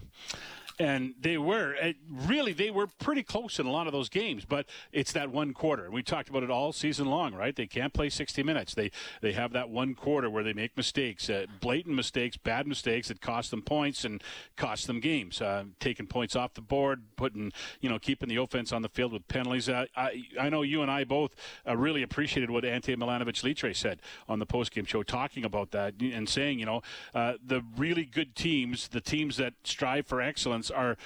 and 0.78 1.14
they 1.21 1.38
were 1.38 1.75
really 2.09 2.52
they 2.52 2.71
were 2.71 2.87
pretty 2.87 3.23
close 3.23 3.59
in 3.59 3.66
a 3.66 3.71
lot 3.71 3.87
of 3.87 3.93
those 3.93 4.09
games 4.09 4.45
but 4.45 4.66
it's 4.93 5.12
that 5.12 5.31
one 5.31 5.52
quarter. 5.52 5.90
We 5.90 6.02
talked 6.02 6.28
about 6.28 6.43
it 6.43 6.50
all 6.50 6.73
season 6.73 7.07
long 7.07 7.35
right? 7.35 7.54
They 7.54 7.66
can't 7.66 7.93
play 7.93 8.09
60 8.09 8.43
minutes. 8.43 8.75
They 8.75 8.90
they 9.21 9.33
have 9.33 9.52
that 9.52 9.69
one 9.69 9.95
quarter 9.95 10.31
where 10.31 10.43
they 10.43 10.52
make 10.52 10.76
mistakes 10.76 11.28
uh, 11.31 11.47
blatant 11.61 11.95
mistakes 11.95 12.37
bad 12.37 12.66
mistakes 12.66 13.09
that 13.09 13.21
cost 13.21 13.50
them 13.50 13.62
points 13.62 14.04
and 14.04 14.23
cost 14.57 14.87
them 14.87 15.00
games. 15.00 15.40
Uh, 15.40 15.64
taking 15.81 16.07
points 16.07 16.37
off 16.37 16.54
the 16.54 16.61
board 16.61 17.02
putting 17.16 17.52
you 17.81 17.88
know 17.88 17.99
keeping 17.99 18.28
the 18.28 18.37
offense 18.37 18.73
on 18.73 18.83
the 18.83 18.88
field 18.88 19.12
with 19.12 19.26
penalties. 19.28 19.69
Uh, 19.69 19.87
I, 19.97 20.25
I 20.40 20.49
know 20.49 20.62
you 20.62 20.83
and 20.83 20.90
I 20.90 21.04
both 21.04 21.35
uh, 21.66 21.76
really 21.76 22.02
appreciated 22.02 22.50
what 22.50 22.64
Ante 22.64 22.95
Milanovic 22.97 23.43
Litre 23.43 23.75
said 23.75 24.00
on 24.28 24.38
the 24.38 24.47
postgame 24.47 24.87
show 24.87 25.02
talking 25.02 25.45
about 25.45 25.71
that 25.73 25.95
and 26.00 26.28
saying 26.28 26.59
you 26.59 26.66
know 26.66 26.83
uh, 27.14 27.35
the 27.45 27.62
really 27.76 28.04
good 28.04 28.35
teams 28.35 28.88
the 28.88 29.00
teams 29.00 29.37
that 29.37 29.54
strive 29.64 30.07
for 30.07 30.21
excellence 30.21 30.63
are 30.71 30.97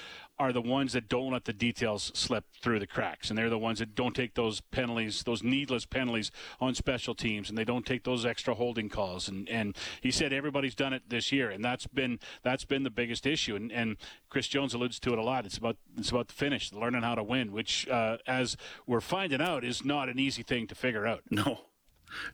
are 0.40 0.52
the 0.52 0.62
ones 0.62 0.92
that 0.92 1.08
don't 1.08 1.32
let 1.32 1.44
the 1.46 1.52
details 1.52 2.12
slip 2.14 2.44
through 2.62 2.78
the 2.78 2.86
cracks, 2.86 3.28
and 3.28 3.36
they're 3.36 3.50
the 3.50 3.58
ones 3.58 3.80
that 3.80 3.96
don't 3.96 4.14
take 4.14 4.34
those 4.34 4.60
penalties, 4.60 5.24
those 5.24 5.42
needless 5.42 5.84
penalties 5.84 6.30
on 6.60 6.76
special 6.76 7.12
teams, 7.14 7.48
and 7.48 7.58
they 7.58 7.64
don't 7.64 7.84
take 7.84 8.04
those 8.04 8.24
extra 8.24 8.54
holding 8.54 8.88
calls. 8.88 9.28
And 9.28 9.48
and 9.48 9.76
he 10.00 10.10
said 10.10 10.32
everybody's 10.32 10.74
done 10.74 10.92
it 10.92 11.02
this 11.08 11.32
year, 11.32 11.50
and 11.50 11.64
that's 11.64 11.86
been 11.86 12.20
that's 12.42 12.64
been 12.64 12.84
the 12.84 12.90
biggest 12.90 13.26
issue. 13.26 13.56
And 13.56 13.72
and 13.72 13.96
Chris 14.28 14.48
Jones 14.48 14.74
alludes 14.74 15.00
to 15.00 15.12
it 15.12 15.18
a 15.18 15.22
lot. 15.22 15.44
It's 15.44 15.58
about 15.58 15.76
it's 15.96 16.10
about 16.10 16.28
the 16.28 16.34
finish, 16.34 16.72
learning 16.72 17.02
how 17.02 17.14
to 17.14 17.22
win, 17.22 17.52
which 17.52 17.88
uh, 17.88 18.18
as 18.26 18.56
we're 18.86 19.00
finding 19.00 19.40
out 19.40 19.64
is 19.64 19.84
not 19.84 20.08
an 20.08 20.18
easy 20.18 20.42
thing 20.42 20.66
to 20.68 20.74
figure 20.74 21.06
out. 21.06 21.22
No. 21.30 21.60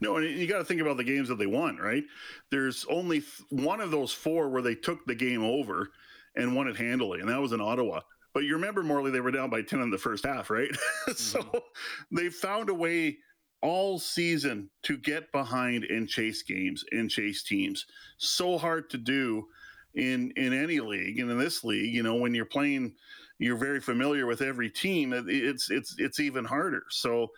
No, 0.00 0.16
and 0.16 0.38
you 0.38 0.46
got 0.46 0.58
to 0.58 0.64
think 0.64 0.80
about 0.80 0.96
the 0.96 1.04
games 1.04 1.28
that 1.28 1.38
they 1.38 1.46
won, 1.46 1.76
right? 1.76 2.04
There's 2.50 2.86
only 2.88 3.22
one 3.50 3.80
of 3.80 3.90
those 3.90 4.12
four 4.12 4.48
where 4.48 4.62
they 4.62 4.74
took 4.74 5.04
the 5.04 5.14
game 5.14 5.42
over, 5.42 5.90
and 6.36 6.54
won 6.54 6.68
it 6.68 6.76
handily, 6.76 7.20
and 7.20 7.28
that 7.28 7.40
was 7.40 7.52
in 7.52 7.60
Ottawa. 7.60 8.00
But 8.32 8.44
you 8.44 8.54
remember, 8.54 8.82
Morley, 8.82 9.12
they 9.12 9.20
were 9.20 9.30
down 9.30 9.48
by 9.48 9.62
10 9.62 9.80
in 9.80 9.90
the 9.90 9.98
first 9.98 10.26
half, 10.26 10.50
right? 10.50 10.70
so 11.14 11.38
mm-hmm. 11.40 12.16
they 12.16 12.28
found 12.28 12.68
a 12.68 12.74
way 12.74 13.18
all 13.62 13.98
season 13.98 14.68
to 14.82 14.98
get 14.98 15.32
behind 15.32 15.84
and 15.84 16.08
chase 16.08 16.42
games 16.42 16.84
and 16.92 17.08
chase 17.08 17.42
teams. 17.42 17.86
So 18.18 18.58
hard 18.58 18.90
to 18.90 18.98
do 18.98 19.46
in 19.94 20.32
in 20.36 20.52
any 20.52 20.80
league 20.80 21.18
and 21.18 21.30
in 21.30 21.38
this 21.38 21.64
league, 21.64 21.94
you 21.94 22.02
know, 22.02 22.16
when 22.16 22.34
you're 22.34 22.44
playing 22.44 22.94
you're 23.38 23.56
very 23.56 23.80
familiar 23.80 24.26
with 24.26 24.42
every 24.42 24.68
team, 24.68 25.12
it's 25.12 25.70
it's 25.70 25.94
it's 25.98 26.20
even 26.20 26.44
harder. 26.44 26.82
So 26.90 27.28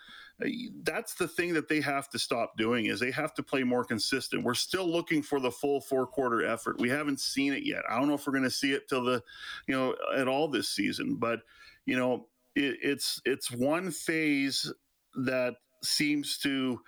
that's 0.83 1.15
the 1.15 1.29
thing 1.29 1.55
that 1.55 1.69
they 1.69 1.81
have 1.81 2.11
to 2.11 2.19
stop 2.19 2.59
doing 2.59 2.87
is 2.87 3.01
they 3.01 3.11
have 3.11 3.33
to 3.35 3.43
play 3.43 3.63
more 3.63 3.85
consistent. 3.85 4.45
We're 4.45 4.55
still 4.55 4.87
looking 4.87 5.23
for 5.23 5.41
the 5.41 5.51
full 5.51 5.81
four 5.81 6.07
quarter 6.07 6.45
effort. 6.45 6.79
We 6.79 6.91
haven't 6.91 7.21
seen 7.21 7.55
it 7.55 7.65
yet. 7.65 7.83
I 7.89 7.99
don't 7.99 8.09
know 8.09 8.15
if 8.15 8.27
we're 8.27 8.35
going 8.35 8.45
to 8.45 8.51
see 8.51 8.73
it 8.73 8.89
till 8.89 9.05
the, 9.05 9.23
you 9.67 9.75
know, 9.75 9.95
at 10.15 10.29
all 10.29 10.49
this 10.49 10.69
season. 10.69 11.17
But 11.17 11.41
you 11.87 11.97
know, 11.97 12.27
it, 12.55 12.77
it's 12.83 13.21
it's 13.25 13.51
one 13.51 13.91
phase 13.91 14.71
that 15.15 15.55
seems 15.83 16.37
to, 16.39 16.81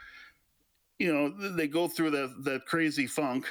you 0.98 1.12
know, 1.12 1.30
they 1.56 1.68
go 1.68 1.88
through 1.88 2.11
that 2.11 2.44
that 2.44 2.66
crazy 2.66 3.06
funk 3.06 3.46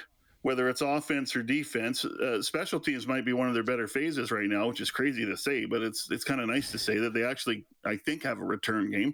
whether 0.48 0.70
it's 0.70 0.80
offense 0.80 1.36
or 1.36 1.44
defense. 1.44 2.06
Uh, 2.06 2.42
special 2.42 2.80
teams 2.80 3.06
might 3.06 3.26
be 3.26 3.34
one 3.34 3.50
of 3.50 3.54
their 3.54 3.66
better 3.66 3.86
phases 3.86 4.32
right 4.32 4.48
now, 4.48 4.66
which 4.66 4.80
is 4.80 4.90
crazy 4.90 5.26
to 5.26 5.36
say, 5.36 5.66
but 5.66 5.82
it's 5.82 6.10
it's 6.10 6.24
kind 6.24 6.40
of 6.40 6.48
nice 6.48 6.72
to 6.72 6.78
say 6.78 7.00
that 7.00 7.14
they 7.14 7.26
actually, 7.26 7.66
I 7.84 7.98
think, 7.98 8.24
have 8.24 8.40
a 8.40 8.46
return 8.46 8.90
game. 8.90 9.14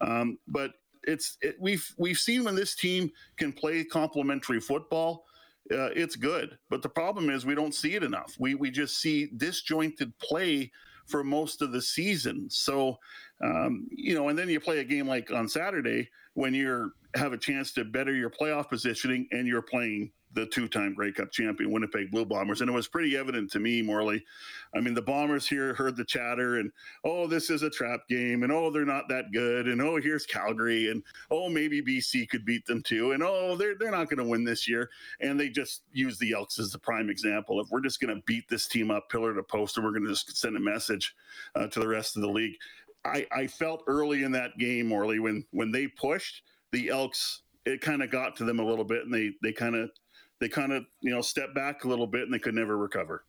Um, 0.00 0.38
but 0.48 0.72
it's 1.02 1.36
it, 1.42 1.56
we've 1.60 1.86
we've 1.98 2.16
seen 2.16 2.44
when 2.44 2.54
this 2.54 2.74
team 2.74 3.10
can 3.36 3.52
play 3.52 3.84
complementary 3.84 4.58
football. 4.58 5.26
Uh, 5.70 5.90
it's 5.94 6.16
good, 6.16 6.56
but 6.70 6.80
the 6.80 6.88
problem 6.88 7.28
is 7.28 7.44
we 7.44 7.54
don't 7.54 7.74
see 7.74 7.94
it 7.94 8.02
enough. 8.02 8.34
We 8.38 8.54
we 8.54 8.70
just 8.70 9.00
see 9.00 9.28
disjointed 9.36 10.18
play 10.18 10.72
for 11.04 11.22
most 11.22 11.60
of 11.60 11.72
the 11.72 11.82
season. 11.82 12.48
So, 12.48 12.96
um, 13.44 13.86
you 13.90 14.14
know, 14.14 14.30
and 14.30 14.38
then 14.38 14.48
you 14.48 14.60
play 14.60 14.78
a 14.78 14.84
game 14.84 15.06
like 15.06 15.30
on 15.30 15.46
Saturday 15.46 16.08
when 16.32 16.54
you're 16.54 16.92
have 17.16 17.34
a 17.34 17.38
chance 17.38 17.70
to 17.72 17.84
better 17.84 18.14
your 18.14 18.30
playoff 18.30 18.70
positioning 18.70 19.28
and 19.30 19.46
you're 19.46 19.60
playing 19.60 20.10
the 20.32 20.46
two-time 20.46 20.94
Grey 20.94 21.12
Cup 21.12 21.30
champion 21.32 21.72
Winnipeg 21.72 22.10
Blue 22.10 22.24
Bombers, 22.24 22.60
and 22.60 22.70
it 22.70 22.72
was 22.72 22.88
pretty 22.88 23.16
evident 23.16 23.50
to 23.52 23.58
me, 23.58 23.82
Morley. 23.82 24.24
I 24.74 24.80
mean, 24.80 24.94
the 24.94 25.02
Bombers 25.02 25.48
here 25.48 25.74
heard 25.74 25.96
the 25.96 26.04
chatter, 26.04 26.58
and 26.58 26.70
oh, 27.04 27.26
this 27.26 27.50
is 27.50 27.62
a 27.62 27.70
trap 27.70 28.00
game, 28.08 28.42
and 28.42 28.52
oh, 28.52 28.70
they're 28.70 28.84
not 28.84 29.08
that 29.08 29.32
good, 29.32 29.66
and 29.66 29.82
oh, 29.82 30.00
here's 30.00 30.26
Calgary, 30.26 30.90
and 30.90 31.02
oh, 31.30 31.48
maybe 31.48 31.82
BC 31.82 32.28
could 32.28 32.44
beat 32.44 32.64
them 32.66 32.82
too, 32.82 33.12
and 33.12 33.22
oh, 33.22 33.56
they're 33.56 33.74
they're 33.78 33.90
not 33.90 34.08
going 34.08 34.24
to 34.24 34.30
win 34.30 34.44
this 34.44 34.68
year, 34.68 34.90
and 35.20 35.38
they 35.38 35.48
just 35.48 35.82
use 35.92 36.18
the 36.18 36.32
Elks 36.32 36.58
as 36.58 36.70
the 36.70 36.78
prime 36.78 37.10
example. 37.10 37.60
If 37.60 37.68
we're 37.70 37.80
just 37.80 38.00
going 38.00 38.14
to 38.14 38.22
beat 38.26 38.48
this 38.48 38.68
team 38.68 38.90
up 38.90 39.08
pillar 39.10 39.34
to 39.34 39.42
post, 39.42 39.76
and 39.76 39.84
we're 39.84 39.92
going 39.92 40.04
to 40.04 40.10
just 40.10 40.36
send 40.36 40.56
a 40.56 40.60
message 40.60 41.14
uh, 41.54 41.66
to 41.66 41.80
the 41.80 41.88
rest 41.88 42.16
of 42.16 42.22
the 42.22 42.28
league. 42.28 42.56
I, 43.04 43.26
I 43.32 43.46
felt 43.46 43.82
early 43.86 44.24
in 44.24 44.32
that 44.32 44.58
game, 44.58 44.88
Morley, 44.88 45.18
when 45.18 45.44
when 45.50 45.72
they 45.72 45.86
pushed 45.86 46.42
the 46.72 46.90
Elks, 46.90 47.42
it 47.64 47.80
kind 47.80 48.02
of 48.02 48.10
got 48.10 48.36
to 48.36 48.44
them 48.44 48.58
a 48.58 48.64
little 48.64 48.84
bit, 48.84 49.04
and 49.04 49.12
they 49.12 49.32
they 49.42 49.52
kind 49.52 49.74
of 49.74 49.90
they 50.40 50.48
kind 50.48 50.72
of 50.72 50.84
you 51.00 51.10
know 51.10 51.20
step 51.20 51.54
back 51.54 51.84
a 51.84 51.88
little 51.88 52.06
bit 52.06 52.22
and 52.22 52.32
they 52.32 52.38
could 52.38 52.54
never 52.54 52.76
recover. 52.76 53.24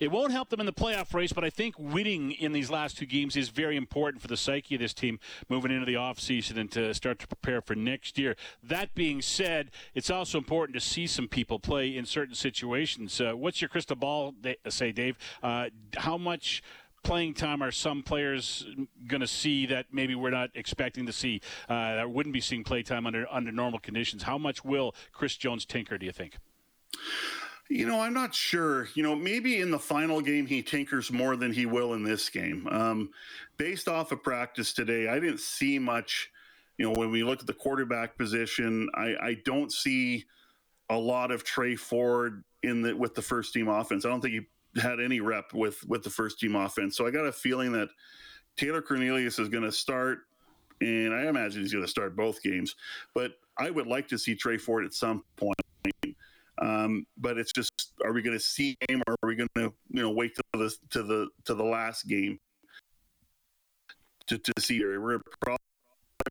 It 0.00 0.10
won't 0.10 0.32
help 0.32 0.48
them 0.48 0.60
in 0.60 0.66
the 0.66 0.72
playoff 0.72 1.12
race, 1.12 1.30
but 1.30 1.44
I 1.44 1.50
think 1.50 1.74
winning 1.78 2.32
in 2.32 2.52
these 2.52 2.70
last 2.70 2.96
two 2.96 3.04
games 3.04 3.36
is 3.36 3.50
very 3.50 3.76
important 3.76 4.22
for 4.22 4.28
the 4.28 4.36
psyche 4.36 4.76
of 4.76 4.80
this 4.80 4.94
team 4.94 5.20
moving 5.50 5.70
into 5.70 5.84
the 5.84 5.94
offseason 5.94 6.56
and 6.56 6.72
to 6.72 6.94
start 6.94 7.18
to 7.18 7.26
prepare 7.26 7.60
for 7.60 7.74
next 7.74 8.18
year. 8.18 8.34
That 8.62 8.94
being 8.94 9.20
said, 9.20 9.70
it's 9.94 10.08
also 10.08 10.38
important 10.38 10.74
to 10.74 10.80
see 10.80 11.06
some 11.06 11.28
people 11.28 11.58
play 11.58 11.94
in 11.94 12.06
certain 12.06 12.34
situations. 12.34 13.20
Uh, 13.20 13.32
what's 13.32 13.60
your 13.60 13.68
crystal 13.68 13.94
ball 13.94 14.34
say, 14.70 14.90
Dave? 14.90 15.18
Uh, 15.42 15.68
how 15.98 16.16
much 16.16 16.62
playing 17.02 17.34
time 17.34 17.62
are 17.62 17.70
some 17.70 18.02
players 18.02 18.66
going 19.06 19.20
to 19.20 19.26
see 19.26 19.66
that 19.66 19.86
maybe 19.92 20.14
we're 20.14 20.30
not 20.30 20.50
expecting 20.54 21.06
to 21.06 21.12
see 21.12 21.40
uh, 21.68 21.96
that 21.96 22.10
wouldn't 22.10 22.32
be 22.32 22.40
seeing 22.40 22.64
play 22.64 22.82
time 22.82 23.06
under 23.06 23.26
under 23.30 23.52
normal 23.52 23.78
conditions? 23.78 24.22
How 24.22 24.38
much 24.38 24.64
will 24.64 24.94
Chris 25.12 25.36
Jones 25.36 25.64
tinker? 25.64 25.98
Do 25.98 26.06
you 26.06 26.12
think? 26.12 26.38
You 27.68 27.86
know, 27.86 28.00
I'm 28.00 28.14
not 28.14 28.34
sure. 28.34 28.88
You 28.94 29.04
know, 29.04 29.14
maybe 29.14 29.60
in 29.60 29.70
the 29.70 29.78
final 29.78 30.20
game 30.20 30.46
he 30.46 30.60
tinkers 30.60 31.12
more 31.12 31.36
than 31.36 31.52
he 31.52 31.66
will 31.66 31.94
in 31.94 32.02
this 32.02 32.28
game. 32.28 32.66
Um, 32.68 33.10
based 33.56 33.86
off 33.86 34.10
of 34.10 34.24
practice 34.24 34.72
today, 34.72 35.08
I 35.08 35.20
didn't 35.20 35.40
see 35.40 35.78
much. 35.78 36.30
You 36.78 36.86
know, 36.86 36.98
when 36.98 37.12
we 37.12 37.22
look 37.22 37.40
at 37.40 37.46
the 37.46 37.52
quarterback 37.52 38.16
position, 38.16 38.88
I, 38.94 39.14
I 39.22 39.36
don't 39.44 39.70
see 39.70 40.24
a 40.88 40.96
lot 40.96 41.30
of 41.30 41.44
Tre 41.44 41.76
Ford 41.76 42.42
in 42.62 42.82
the 42.82 42.96
with 42.96 43.14
the 43.14 43.22
first 43.22 43.52
team 43.54 43.68
offense. 43.68 44.04
I 44.04 44.08
don't 44.08 44.20
think 44.20 44.34
he 44.34 44.40
had 44.76 45.00
any 45.00 45.20
rep 45.20 45.52
with 45.52 45.84
with 45.86 46.02
the 46.02 46.10
first 46.10 46.38
team 46.38 46.54
offense. 46.56 46.96
So 46.96 47.06
I 47.06 47.10
got 47.10 47.26
a 47.26 47.32
feeling 47.32 47.72
that 47.72 47.88
Taylor 48.56 48.82
Cornelius 48.82 49.38
is 49.38 49.48
going 49.48 49.64
to 49.64 49.72
start, 49.72 50.20
and 50.80 51.14
I 51.14 51.26
imagine 51.26 51.62
he's 51.62 51.72
going 51.72 51.84
to 51.84 51.90
start 51.90 52.16
both 52.16 52.42
games. 52.42 52.76
But 53.14 53.32
I 53.58 53.70
would 53.70 53.86
like 53.86 54.08
to 54.08 54.18
see 54.18 54.34
Tre 54.34 54.58
Ford 54.58 54.84
at 54.84 54.94
some 54.94 55.24
point. 55.36 55.56
Um, 56.62 57.06
but 57.16 57.38
it's 57.38 57.52
just, 57.52 57.70
are 58.04 58.12
we 58.12 58.20
going 58.20 58.36
to 58.36 58.44
see 58.44 58.76
him, 58.88 59.02
or 59.06 59.16
are 59.22 59.28
we 59.28 59.34
going 59.34 59.48
to, 59.56 59.72
you 59.88 60.02
know, 60.02 60.10
wait 60.10 60.34
to 60.36 60.42
the 60.52 60.74
to 60.90 61.02
the 61.02 61.28
to 61.46 61.54
the 61.54 61.64
last 61.64 62.06
game 62.06 62.38
to, 64.26 64.36
to 64.36 64.52
see? 64.58 64.78
We're 64.84 65.22
probably 65.40 65.58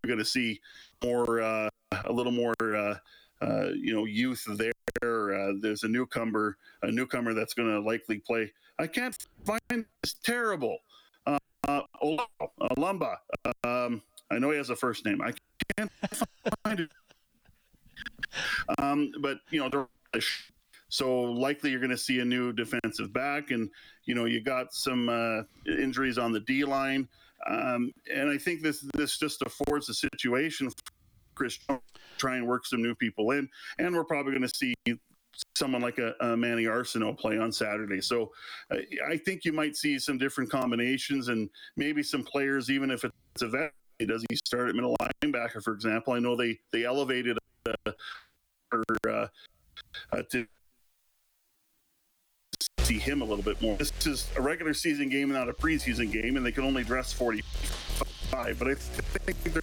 going 0.05 0.19
to 0.19 0.25
see 0.25 0.61
more, 1.03 1.41
uh, 1.41 1.69
a 2.05 2.13
little 2.13 2.31
more, 2.31 2.53
uh, 2.61 2.95
uh, 3.41 3.69
you 3.75 3.93
know, 3.93 4.05
youth 4.05 4.45
there. 4.57 4.71
Uh, 5.01 5.53
there's 5.61 5.83
a 5.83 5.87
newcomer, 5.87 6.57
a 6.83 6.91
newcomer 6.91 7.33
that's 7.33 7.53
going 7.53 7.69
to 7.69 7.79
likely 7.79 8.19
play. 8.19 8.51
I 8.77 8.87
can't 8.87 9.15
find 9.45 9.85
it's 10.03 10.13
terrible. 10.23 10.79
Uh, 11.25 11.37
uh, 11.67 11.81
Olumba. 12.61 13.17
Um, 13.63 14.01
I 14.31 14.39
know 14.39 14.51
he 14.51 14.57
has 14.57 14.69
a 14.69 14.75
first 14.75 15.05
name. 15.05 15.21
I 15.21 15.33
can't 15.77 15.91
find 16.63 16.79
it. 16.81 16.89
Um, 18.79 19.11
but 19.21 19.39
you 19.49 19.59
know, 19.59 19.87
so 20.89 21.21
likely 21.21 21.71
you're 21.71 21.79
going 21.79 21.89
to 21.91 21.97
see 21.97 22.19
a 22.19 22.25
new 22.25 22.53
defensive 22.53 23.13
back, 23.13 23.51
and 23.51 23.69
you 24.05 24.15
know 24.15 24.25
you 24.25 24.41
got 24.41 24.73
some 24.73 25.09
uh, 25.09 25.41
injuries 25.67 26.17
on 26.17 26.31
the 26.31 26.39
D 26.41 26.63
line, 26.63 27.07
um, 27.49 27.91
and 28.13 28.29
I 28.29 28.37
think 28.37 28.61
this 28.61 28.81
this 28.93 29.17
just 29.17 29.41
affords 29.41 29.89
a 29.89 29.93
situation 29.93 30.69
Chris 31.39 31.57
try 32.17 32.35
and 32.35 32.45
work 32.45 32.65
some 32.65 32.81
new 32.83 32.93
people 32.93 33.31
in, 33.31 33.47
and 33.79 33.95
we're 33.95 34.03
probably 34.03 34.33
going 34.33 34.47
to 34.47 34.55
see 34.55 34.73
someone 35.55 35.81
like 35.81 35.97
a, 35.99 36.13
a 36.19 36.35
Manny 36.35 36.65
Arceneaux 36.65 37.17
play 37.17 37.37
on 37.37 37.49
Saturday. 37.49 38.01
So 38.01 38.31
I 39.07 39.15
think 39.15 39.45
you 39.45 39.53
might 39.53 39.77
see 39.77 39.97
some 39.97 40.17
different 40.17 40.51
combinations 40.51 41.29
and 41.29 41.49
maybe 41.77 42.03
some 42.03 42.23
players, 42.23 42.69
even 42.69 42.91
if 42.91 43.05
it's 43.05 43.41
a 43.41 43.47
vet. 43.47 43.71
Does 44.05 44.25
he 44.29 44.35
start 44.35 44.69
at 44.69 44.75
middle 44.75 44.97
linebacker, 45.23 45.63
for 45.63 45.73
example? 45.73 46.13
I 46.13 46.19
know 46.19 46.35
they 46.35 46.57
they 46.71 46.85
elevated 46.85 47.37
uh, 47.65 47.91
uh, 49.07 49.27
uh, 50.11 50.21
to 50.29 50.47
see 52.79 52.97
him 52.97 53.21
a 53.21 53.25
little 53.25 53.43
bit 53.43 53.61
more. 53.61 53.77
This 53.77 53.91
is 54.05 54.29
a 54.37 54.41
regular 54.41 54.73
season 54.73 55.09
game, 55.09 55.31
not 55.31 55.49
a 55.49 55.53
preseason 55.53 56.11
game, 56.11 56.37
and 56.37 56.45
they 56.45 56.51
can 56.51 56.63
only 56.63 56.83
dress 56.83 57.11
45. 57.11 58.57
But 58.59 58.67
I 58.69 58.75
think 58.75 59.43
they're 59.43 59.61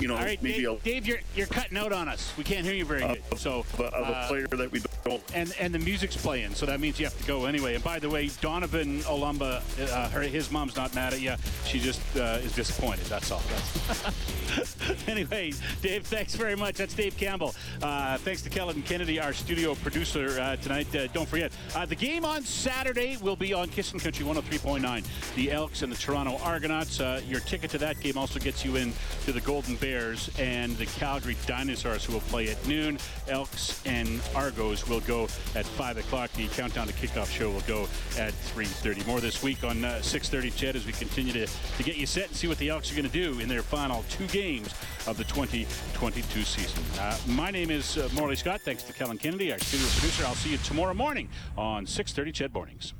you 0.00 0.08
know, 0.08 0.16
All 0.16 0.24
right, 0.24 0.42
maybe 0.42 0.62
Dave, 0.62 0.68
a, 0.68 0.84
Dave, 0.84 1.06
you're 1.06 1.20
you're 1.36 1.46
cutting 1.46 1.76
out 1.76 1.92
on 1.92 2.08
us. 2.08 2.32
We 2.36 2.44
can't 2.44 2.64
hear 2.64 2.74
you 2.74 2.84
very 2.84 3.02
good. 3.02 3.22
So 3.36 3.60
of, 3.60 3.80
of 3.80 3.92
a 3.92 4.16
uh, 4.16 4.28
player 4.28 4.46
that 4.46 4.72
we 4.72 4.82
don't. 5.04 5.22
and 5.34 5.54
and 5.60 5.74
the 5.74 5.78
music's 5.78 6.16
playing, 6.16 6.54
so 6.54 6.66
that 6.66 6.80
means 6.80 6.98
you 6.98 7.06
have 7.06 7.18
to 7.18 7.24
go 7.24 7.44
anyway. 7.44 7.74
And 7.74 7.84
by 7.84 7.98
the 7.98 8.08
way, 8.08 8.30
Donovan 8.40 9.00
Olumba, 9.00 9.62
uh, 9.92 10.08
her 10.08 10.22
his 10.22 10.50
mom's 10.50 10.76
not 10.76 10.94
mad 10.94 11.12
at 11.12 11.20
you. 11.20 11.34
She 11.64 11.78
just 11.78 12.00
uh, 12.16 12.38
is 12.42 12.52
disappointed. 12.54 13.06
That's 13.06 13.30
all. 13.30 13.42
That's 13.48 14.28
anyway, 15.08 15.52
Dave, 15.82 16.06
thanks 16.06 16.34
very 16.34 16.56
much. 16.56 16.76
That's 16.76 16.94
Dave 16.94 17.16
Campbell. 17.16 17.54
Uh, 17.82 18.18
thanks 18.18 18.42
to 18.42 18.50
Kellen 18.50 18.82
Kennedy, 18.82 19.20
our 19.20 19.32
studio 19.32 19.74
producer 19.76 20.40
uh, 20.40 20.56
tonight. 20.56 20.94
Uh, 20.94 21.06
don't 21.08 21.28
forget 21.28 21.52
uh, 21.74 21.86
the 21.86 21.94
game 21.94 22.24
on 22.24 22.42
Saturday 22.42 23.16
will 23.18 23.36
be 23.36 23.52
on 23.52 23.68
Kissin' 23.68 24.00
Country 24.00 24.24
103.9. 24.24 25.34
The 25.34 25.52
Elks 25.52 25.82
and 25.82 25.92
the 25.92 25.96
Toronto 25.96 26.38
Argonauts. 26.42 27.00
Uh, 27.00 27.20
your 27.26 27.40
ticket 27.40 27.70
to 27.70 27.78
that 27.78 28.00
game 28.00 28.16
also 28.18 28.38
gets 28.38 28.64
you 28.64 28.76
in 28.76 28.92
to 29.24 29.32
the 29.32 29.40
Golden 29.40 29.76
Bears 29.90 30.30
and 30.38 30.76
the 30.76 30.86
Calgary 30.86 31.36
Dinosaurs, 31.46 32.04
who 32.04 32.12
will 32.12 32.20
play 32.20 32.48
at 32.48 32.64
noon. 32.64 32.96
Elks 33.26 33.84
and 33.84 34.20
Argos 34.36 34.88
will 34.88 35.00
go 35.00 35.24
at 35.56 35.66
5 35.66 35.98
o'clock. 35.98 36.30
The 36.34 36.46
Countdown 36.48 36.86
to 36.86 36.92
Kickoff 36.92 37.28
show 37.28 37.50
will 37.50 37.60
go 37.62 37.88
at 38.16 38.32
3.30. 38.54 39.04
More 39.04 39.20
this 39.20 39.42
week 39.42 39.64
on 39.64 39.84
uh, 39.84 39.98
6.30, 40.00 40.54
CHED, 40.54 40.76
as 40.76 40.86
we 40.86 40.92
continue 40.92 41.32
to, 41.32 41.46
to 41.46 41.82
get 41.82 41.96
you 41.96 42.06
set 42.06 42.28
and 42.28 42.36
see 42.36 42.46
what 42.46 42.58
the 42.58 42.68
Elks 42.68 42.92
are 42.92 42.94
going 42.94 43.10
to 43.10 43.12
do 43.12 43.40
in 43.40 43.48
their 43.48 43.62
final 43.62 44.04
two 44.08 44.28
games 44.28 44.72
of 45.08 45.16
the 45.16 45.24
2022 45.24 46.42
season. 46.42 46.84
Uh, 47.00 47.18
my 47.26 47.50
name 47.50 47.72
is 47.72 47.98
uh, 47.98 48.08
Morley 48.14 48.36
Scott. 48.36 48.60
Thanks 48.60 48.84
to 48.84 48.92
Kellen 48.92 49.18
Kennedy, 49.18 49.50
our 49.50 49.58
studio 49.58 49.88
producer. 49.88 50.24
I'll 50.24 50.36
see 50.36 50.52
you 50.52 50.58
tomorrow 50.58 50.94
morning 50.94 51.28
on 51.58 51.84
6.30 51.84 52.32
CHED 52.32 52.54
Mornings. 52.54 52.94